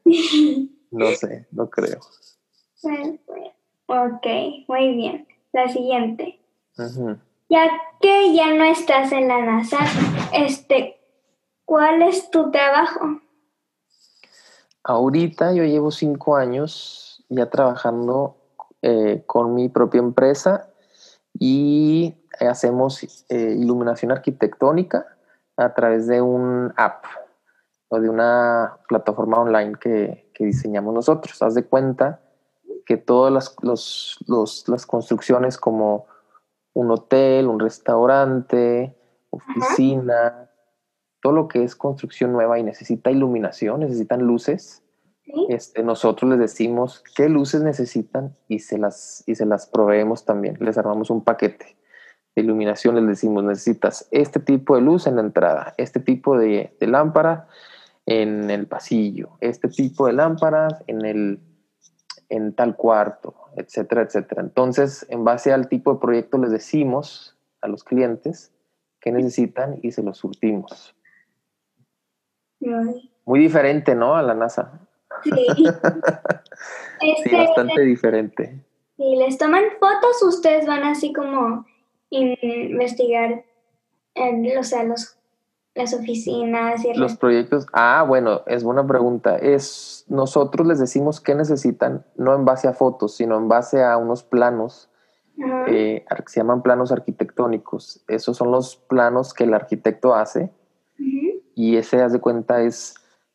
No 0.90 1.06
sé, 1.18 1.46
no 1.50 1.68
creo. 1.68 1.98
Ok, 3.86 4.26
muy 4.68 4.94
bien. 4.94 5.26
La 5.52 5.68
siguiente. 5.68 6.38
Ya 7.48 7.68
que 8.00 8.34
ya 8.34 8.54
no 8.54 8.64
estás 8.64 9.10
en 9.10 9.26
la 9.26 9.44
NASA, 9.44 9.78
este, 10.32 10.97
¿cuál 11.68 12.00
es 12.00 12.30
tu 12.30 12.50
trabajo? 12.50 13.20
Ahorita 14.82 15.52
yo 15.52 15.64
llevo 15.64 15.90
cinco 15.90 16.34
años 16.34 17.22
ya 17.28 17.50
trabajando 17.50 18.38
eh, 18.80 19.22
con 19.26 19.54
mi 19.54 19.68
propia 19.68 19.98
empresa 19.98 20.70
y 21.38 22.16
hacemos 22.40 23.26
eh, 23.28 23.54
iluminación 23.58 24.12
arquitectónica 24.12 25.06
a 25.58 25.74
través 25.74 26.06
de 26.06 26.22
un 26.22 26.72
app 26.78 27.04
o 27.88 28.00
de 28.00 28.08
una 28.08 28.78
plataforma 28.88 29.38
online 29.38 29.74
que, 29.78 30.30
que 30.32 30.46
diseñamos 30.46 30.94
nosotros. 30.94 31.42
Haz 31.42 31.54
de 31.54 31.66
cuenta 31.66 32.22
que 32.86 32.96
todas 32.96 33.54
las, 33.60 34.16
las 34.66 34.86
construcciones 34.86 35.58
como 35.58 36.06
un 36.72 36.90
hotel, 36.90 37.46
un 37.46 37.60
restaurante, 37.60 38.96
oficina, 39.28 40.47
todo 41.20 41.32
lo 41.32 41.48
que 41.48 41.64
es 41.64 41.76
construcción 41.76 42.32
nueva 42.32 42.58
y 42.58 42.62
necesita 42.62 43.10
iluminación, 43.10 43.80
necesitan 43.80 44.22
luces, 44.22 44.82
este, 45.48 45.82
nosotros 45.82 46.30
les 46.30 46.38
decimos 46.38 47.02
qué 47.16 47.28
luces 47.28 47.62
necesitan 47.62 48.36
y 48.48 48.60
se, 48.60 48.78
las, 48.78 49.24
y 49.26 49.34
se 49.34 49.44
las 49.44 49.66
proveemos 49.66 50.24
también. 50.24 50.56
Les 50.60 50.78
armamos 50.78 51.10
un 51.10 51.22
paquete 51.22 51.76
de 52.34 52.42
iluminación, 52.42 52.94
les 52.94 53.06
decimos 53.06 53.44
necesitas 53.44 54.08
este 54.10 54.40
tipo 54.40 54.76
de 54.76 54.82
luz 54.82 55.06
en 55.06 55.16
la 55.16 55.22
entrada, 55.22 55.74
este 55.76 56.00
tipo 56.00 56.38
de, 56.38 56.74
de 56.80 56.86
lámpara 56.86 57.46
en 58.06 58.50
el 58.50 58.66
pasillo, 58.66 59.36
este 59.40 59.68
tipo 59.68 60.06
de 60.06 60.14
lámparas 60.14 60.82
en 60.86 61.04
el 61.04 61.40
en 62.30 62.52
tal 62.52 62.76
cuarto, 62.76 63.34
etcétera, 63.56 64.02
etcétera. 64.02 64.42
Entonces, 64.42 65.06
en 65.08 65.24
base 65.24 65.52
al 65.52 65.68
tipo 65.68 65.94
de 65.94 66.00
proyecto 66.00 66.36
les 66.38 66.50
decimos 66.50 67.38
a 67.62 67.68
los 67.68 67.84
clientes 67.84 68.52
qué 69.00 69.12
necesitan 69.12 69.78
y 69.82 69.92
se 69.92 70.02
los 70.02 70.18
surtimos. 70.18 70.94
Muy 72.60 73.40
diferente, 73.40 73.94
¿no? 73.94 74.16
A 74.16 74.22
la 74.22 74.34
NASA. 74.34 74.80
Sí. 75.22 75.30
Este, 77.00 77.36
bastante 77.36 77.82
diferente. 77.82 78.60
¿Y 78.96 79.14
les 79.14 79.38
toman 79.38 79.62
fotos 79.78 80.20
ustedes 80.24 80.66
van 80.66 80.82
así 80.82 81.12
como 81.12 81.64
investigar, 82.10 83.44
en, 84.16 84.58
o 84.58 84.64
sea, 84.64 84.82
los 84.82 85.18
las 85.78 85.94
oficinas 85.94 86.84
y 86.84 86.92
los 86.94 87.16
proyectos. 87.16 87.66
Ah, 87.72 88.04
bueno, 88.06 88.42
es 88.46 88.64
buena 88.64 88.84
pregunta. 88.84 89.36
Es 89.36 90.04
nosotros 90.08 90.66
les 90.66 90.80
decimos 90.80 91.20
qué 91.20 91.36
necesitan, 91.36 92.04
no 92.16 92.34
en 92.34 92.44
base 92.44 92.66
a 92.66 92.72
fotos, 92.72 93.14
sino 93.14 93.36
en 93.36 93.48
base 93.48 93.84
a 93.84 93.96
unos 93.96 94.24
planos 94.24 94.90
eh, 95.68 96.04
se 96.26 96.40
llaman 96.40 96.62
planos 96.62 96.90
arquitectónicos. 96.90 98.02
Esos 98.08 98.36
son 98.36 98.50
los 98.50 98.76
planos 98.76 99.32
que 99.32 99.44
el 99.44 99.54
arquitecto 99.54 100.14
hace 100.14 100.50
y 101.58 101.76
ese, 101.76 102.00
haz 102.02 102.12
de 102.12 102.20
cuenta, 102.20 102.62
es 102.62 102.94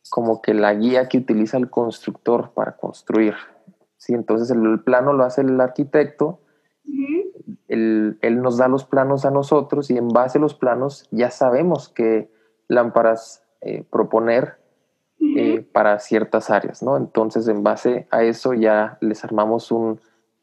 como 0.09 0.41
que 0.41 0.53
la 0.53 0.73
guía 0.73 1.09
que 1.09 1.17
utiliza 1.17 1.57
el 1.57 1.69
constructor 1.69 2.51
para 2.53 2.77
construir. 2.77 3.35
Sí, 3.97 4.13
entonces 4.13 4.49
el, 4.49 4.81
plano 4.81 5.13
lo 5.13 5.23
hace 5.23 5.41
el 5.41 5.59
arquitecto 5.59 6.39
él, 7.67 8.41
nos 8.41 8.57
da 8.57 8.67
los 8.67 8.85
planos 8.85 9.25
a 9.25 9.31
nosotros 9.31 9.89
y 9.89 9.97
en 9.97 10.07
base 10.09 10.37
a 10.37 10.41
los 10.41 10.53
planos 10.53 11.07
ya 11.11 11.31
sabemos 11.31 11.89
qué 11.89 12.31
lámparas 12.67 13.43
eh, 13.61 13.83
proponer 13.89 14.57
eh, 15.19 15.65
para 15.71 15.99
ciertas 15.99 16.49
áreas, 16.49 16.83
¿no? 16.83 16.97
Entonces, 16.97 17.47
en 17.47 17.63
base 17.63 18.07
a 18.11 18.23
eso 18.23 18.53
ya 18.53 18.97
les 19.01 19.23
armamos 19.23 19.71
un 19.71 19.99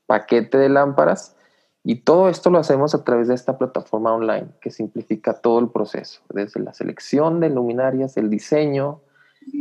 paquete 0.07 0.59
de 0.59 0.69
lámparas 0.69 1.37
y 1.83 2.03
todo 2.03 2.29
esto 2.29 2.51
lo 2.51 2.59
hacemos 2.59 2.95
a 2.95 3.05
través 3.05 3.29
de 3.29 3.35
esta 3.35 3.57
plataforma 3.57 4.13
online 4.13 4.49
que 4.61 4.71
simplifica 4.71 5.35
todo 5.35 5.59
el 5.61 5.71
proceso, 5.71 6.21
desde 6.29 6.61
la 6.61 6.75
selección 6.75 7.41
de 7.41 7.49
luminarias, 7.49 8.17
el 8.17 8.29
diseño 8.29 9.01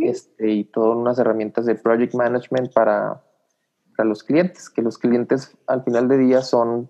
este, 0.01 0.49
y 0.49 0.65
todas 0.65 0.97
unas 0.97 1.17
herramientas 1.17 1.65
de 1.65 1.75
project 1.75 2.13
management 2.13 2.73
para, 2.73 3.21
para 3.95 4.09
los 4.09 4.23
clientes, 4.23 4.69
que 4.69 4.81
los 4.81 4.97
clientes 4.97 5.57
al 5.67 5.83
final 5.83 6.07
de 6.09 6.17
día 6.17 6.41
son 6.41 6.89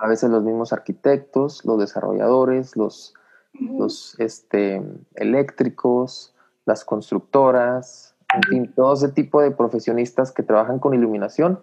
a 0.00 0.06
veces 0.06 0.30
los 0.30 0.44
mismos 0.44 0.72
arquitectos, 0.72 1.64
los 1.64 1.78
desarrolladores, 1.78 2.76
los, 2.76 3.14
los 3.54 4.14
este, 4.20 4.82
eléctricos, 5.14 6.34
las 6.66 6.84
constructoras, 6.84 8.14
en 8.34 8.42
fin, 8.42 8.72
todo 8.74 8.92
ese 8.92 9.08
tipo 9.08 9.40
de 9.40 9.50
profesionistas 9.50 10.32
que 10.32 10.42
trabajan 10.42 10.78
con 10.78 10.94
iluminación 10.94 11.60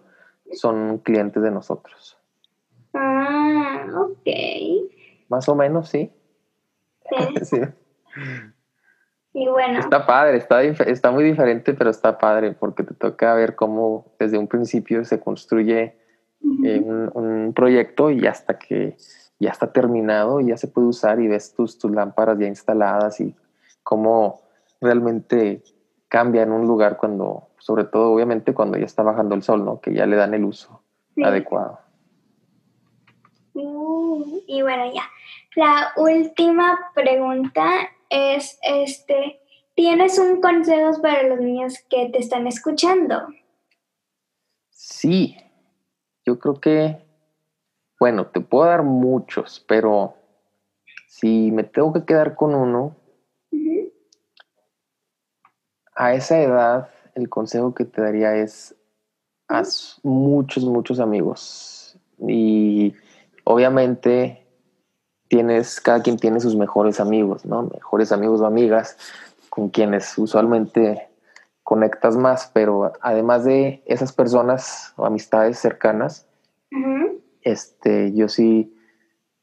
son 0.52 0.98
clientes 0.98 1.42
de 1.42 1.50
nosotros. 1.50 2.18
Ok. 4.26 4.90
Más 5.28 5.48
o 5.48 5.54
menos, 5.54 5.88
sí. 5.88 6.10
Sí. 7.42 7.60
Y 9.38 9.46
bueno. 9.48 9.80
Está 9.80 10.06
padre, 10.06 10.38
está, 10.38 10.62
está 10.62 11.10
muy 11.10 11.22
diferente, 11.22 11.74
pero 11.74 11.90
está 11.90 12.16
padre 12.16 12.52
porque 12.52 12.82
te 12.82 12.94
toca 12.94 13.34
ver 13.34 13.54
cómo 13.54 14.06
desde 14.18 14.38
un 14.38 14.48
principio 14.48 15.04
se 15.04 15.20
construye 15.20 15.94
un, 16.40 17.52
proyecto 17.54 18.10
y 18.10 18.26
hasta 18.26 18.58
que 18.58 18.96
ya 19.38 19.50
está 19.50 19.72
terminado, 19.72 20.40
ya 20.40 20.56
se 20.56 20.68
puede 20.68 20.86
usar 20.86 21.20
y 21.20 21.28
ves 21.28 21.52
tus, 21.52 21.78
tus 21.78 21.90
lámparas 21.90 22.38
ya 22.38 22.46
instaladas 22.46 23.20
y 23.20 23.34
cómo 23.82 24.40
realmente 24.80 25.62
cambia 26.08 26.42
en 26.42 26.52
un 26.52 26.66
lugar 26.66 26.96
cuando, 26.96 27.48
sobre 27.58 27.84
todo 27.84 28.12
obviamente 28.12 28.54
cuando 28.54 28.78
ya 28.78 28.86
está 28.86 29.02
bajando 29.02 29.34
el 29.34 29.42
sol, 29.42 29.66
¿no? 29.66 29.82
Que 29.82 29.92
ya 29.92 30.06
le 30.06 30.16
dan 30.16 30.32
el 30.32 30.46
uso 30.46 30.80
adecuado. 31.22 31.80
Mm, 33.56 34.40
y 34.46 34.60
bueno, 34.60 34.92
ya. 34.92 35.10
La 35.54 35.92
última 35.96 36.78
pregunta 36.94 37.88
es, 38.10 38.58
este, 38.62 39.40
¿tienes 39.74 40.18
un 40.18 40.42
consejo 40.42 41.00
para 41.00 41.22
los 41.22 41.40
niños 41.40 41.78
que 41.88 42.10
te 42.10 42.18
están 42.18 42.46
escuchando? 42.46 43.26
Sí, 44.68 45.36
yo 46.26 46.38
creo 46.38 46.60
que, 46.60 46.98
bueno, 47.98 48.26
te 48.26 48.40
puedo 48.40 48.66
dar 48.66 48.82
muchos, 48.82 49.64
pero 49.66 50.14
si 51.08 51.50
me 51.50 51.64
tengo 51.64 51.94
que 51.94 52.04
quedar 52.04 52.34
con 52.34 52.54
uno, 52.54 52.94
a 55.94 56.12
esa 56.12 56.38
edad 56.42 56.90
el 57.14 57.30
consejo 57.30 57.74
que 57.74 57.86
te 57.86 58.02
daría 58.02 58.36
es 58.36 58.76
haz 59.48 59.98
muchos, 60.02 60.62
muchos 60.64 61.00
amigos. 61.00 61.98
Y 62.18 62.94
obviamente 63.48 64.44
tienes, 65.28 65.80
cada 65.80 66.02
quien 66.02 66.18
tiene 66.18 66.40
sus 66.40 66.56
mejores 66.56 66.98
amigos, 66.98 67.46
¿no? 67.46 67.62
Mejores 67.62 68.10
amigos 68.10 68.40
o 68.40 68.46
amigas 68.46 68.98
con 69.48 69.70
quienes 69.70 70.18
usualmente 70.18 71.08
conectas 71.62 72.16
más, 72.16 72.50
pero 72.52 72.92
además 73.00 73.44
de 73.44 73.82
esas 73.86 74.12
personas 74.12 74.92
o 74.96 75.06
amistades 75.06 75.58
cercanas, 75.58 76.26
este, 77.42 78.12
yo 78.14 78.28
sí 78.28 78.76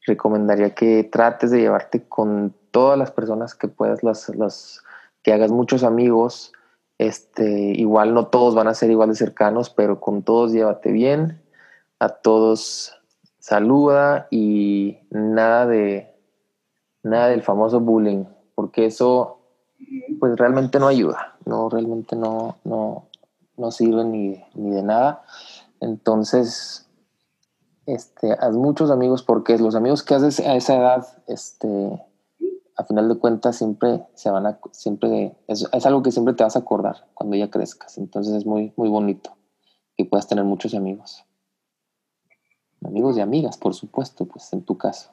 recomendaría 0.06 0.74
que 0.74 1.04
trates 1.04 1.50
de 1.50 1.60
llevarte 1.60 2.06
con 2.06 2.54
todas 2.70 2.98
las 2.98 3.10
personas 3.10 3.54
que 3.54 3.68
puedas, 3.68 4.02
las, 4.02 4.28
las, 4.36 4.84
que 5.22 5.32
hagas 5.32 5.50
muchos 5.50 5.82
amigos. 5.82 6.52
Este, 6.98 7.72
igual 7.74 8.12
no 8.12 8.26
todos 8.26 8.54
van 8.54 8.68
a 8.68 8.74
ser 8.74 8.90
igual 8.90 9.08
de 9.08 9.16
cercanos, 9.16 9.70
pero 9.70 9.98
con 9.98 10.22
todos 10.22 10.52
llévate 10.52 10.92
bien, 10.92 11.42
a 11.98 12.10
todos 12.10 13.00
saluda 13.44 14.26
y 14.30 14.96
nada 15.10 15.66
de 15.66 16.16
nada 17.02 17.28
del 17.28 17.42
famoso 17.42 17.78
bullying, 17.78 18.24
porque 18.54 18.86
eso 18.86 19.40
pues 20.18 20.38
realmente 20.38 20.78
no 20.78 20.86
ayuda, 20.86 21.36
no, 21.44 21.68
realmente 21.68 22.16
no, 22.16 22.56
no, 22.64 23.08
no 23.58 23.70
sirve 23.70 24.02
ni, 24.04 24.42
ni 24.54 24.70
de 24.70 24.82
nada. 24.82 25.24
Entonces, 25.80 26.88
este, 27.84 28.32
haz 28.32 28.54
muchos 28.54 28.90
amigos 28.90 29.22
porque 29.22 29.58
los 29.58 29.74
amigos 29.74 30.02
que 30.02 30.14
haces 30.14 30.40
a 30.40 30.54
esa 30.54 30.76
edad, 30.76 31.06
este, 31.26 32.02
a 32.76 32.84
final 32.84 33.10
de 33.10 33.18
cuentas 33.18 33.56
siempre 33.56 34.06
se 34.14 34.30
van 34.30 34.46
a, 34.46 34.58
siempre, 34.72 35.36
es, 35.48 35.68
es, 35.70 35.84
algo 35.84 36.02
que 36.02 36.12
siempre 36.12 36.32
te 36.32 36.44
vas 36.44 36.56
a 36.56 36.60
acordar 36.60 37.08
cuando 37.12 37.36
ya 37.36 37.50
crezcas. 37.50 37.98
Entonces 37.98 38.32
es 38.32 38.46
muy, 38.46 38.72
muy 38.76 38.88
bonito 38.88 39.36
que 39.98 40.06
puedas 40.06 40.28
tener 40.28 40.44
muchos 40.44 40.74
amigos. 40.74 41.26
Amigos 42.84 43.16
y 43.16 43.20
amigas, 43.20 43.56
por 43.56 43.74
supuesto, 43.74 44.26
pues 44.26 44.52
en 44.52 44.62
tu 44.62 44.76
caso. 44.76 45.10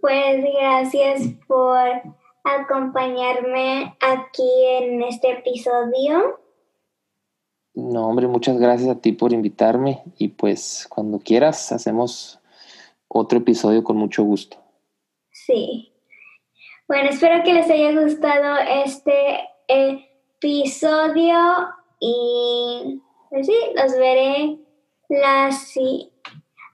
Pues 0.00 0.44
gracias 0.60 1.22
por 1.48 1.80
acompañarme 2.44 3.96
aquí 4.00 4.48
en 4.78 5.02
este 5.02 5.32
episodio. 5.32 6.38
No, 7.74 8.08
hombre, 8.08 8.28
muchas 8.28 8.58
gracias 8.58 8.88
a 8.88 9.00
ti 9.00 9.12
por 9.12 9.32
invitarme 9.32 10.02
y 10.16 10.28
pues 10.28 10.86
cuando 10.88 11.18
quieras 11.18 11.72
hacemos 11.72 12.38
otro 13.08 13.38
episodio 13.38 13.82
con 13.82 13.96
mucho 13.96 14.22
gusto. 14.22 14.58
Sí. 15.30 15.92
Bueno, 16.88 17.10
espero 17.10 17.42
que 17.42 17.52
les 17.52 17.68
haya 17.68 18.00
gustado 18.00 18.56
este 18.84 19.40
episodio 19.66 21.36
y 21.98 23.02
pues 23.28 23.46
sí, 23.46 23.56
los 23.74 23.92
veré 23.98 24.58
la 25.08 25.52
si... 25.52 26.12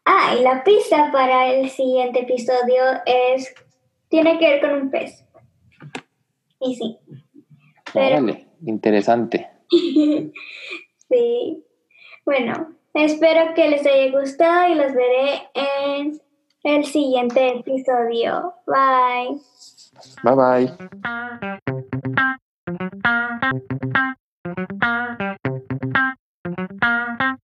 Ah, 0.05 0.35
la 0.41 0.65
pista 0.65 1.11
para 1.13 1.53
el 1.53 1.71
siguiente 1.71 2.21
episodio 2.21 2.83
es... 3.07 3.55
Tiene 4.09 4.39
que 4.39 4.49
ver 4.49 4.61
con 4.61 4.73
un 4.83 4.91
pez. 4.91 5.25
Y 6.61 6.75
sí. 6.77 6.99
Pero... 7.93 8.27
Interesante. 8.67 9.49
sí. 9.71 11.65
Bueno, 12.25 12.75
espero 12.95 13.55
que 13.55 13.69
les 13.69 13.87
haya 13.87 14.19
gustado 14.19 14.73
y 14.73 14.75
los 14.77 14.93
veré 14.93 15.49
en 15.55 16.21
el 16.63 16.85
siguiente 16.85 17.59
episodio. 17.59 18.55
Bye. 18.67 19.41
Bye 20.23 20.35
bye. 20.35 20.71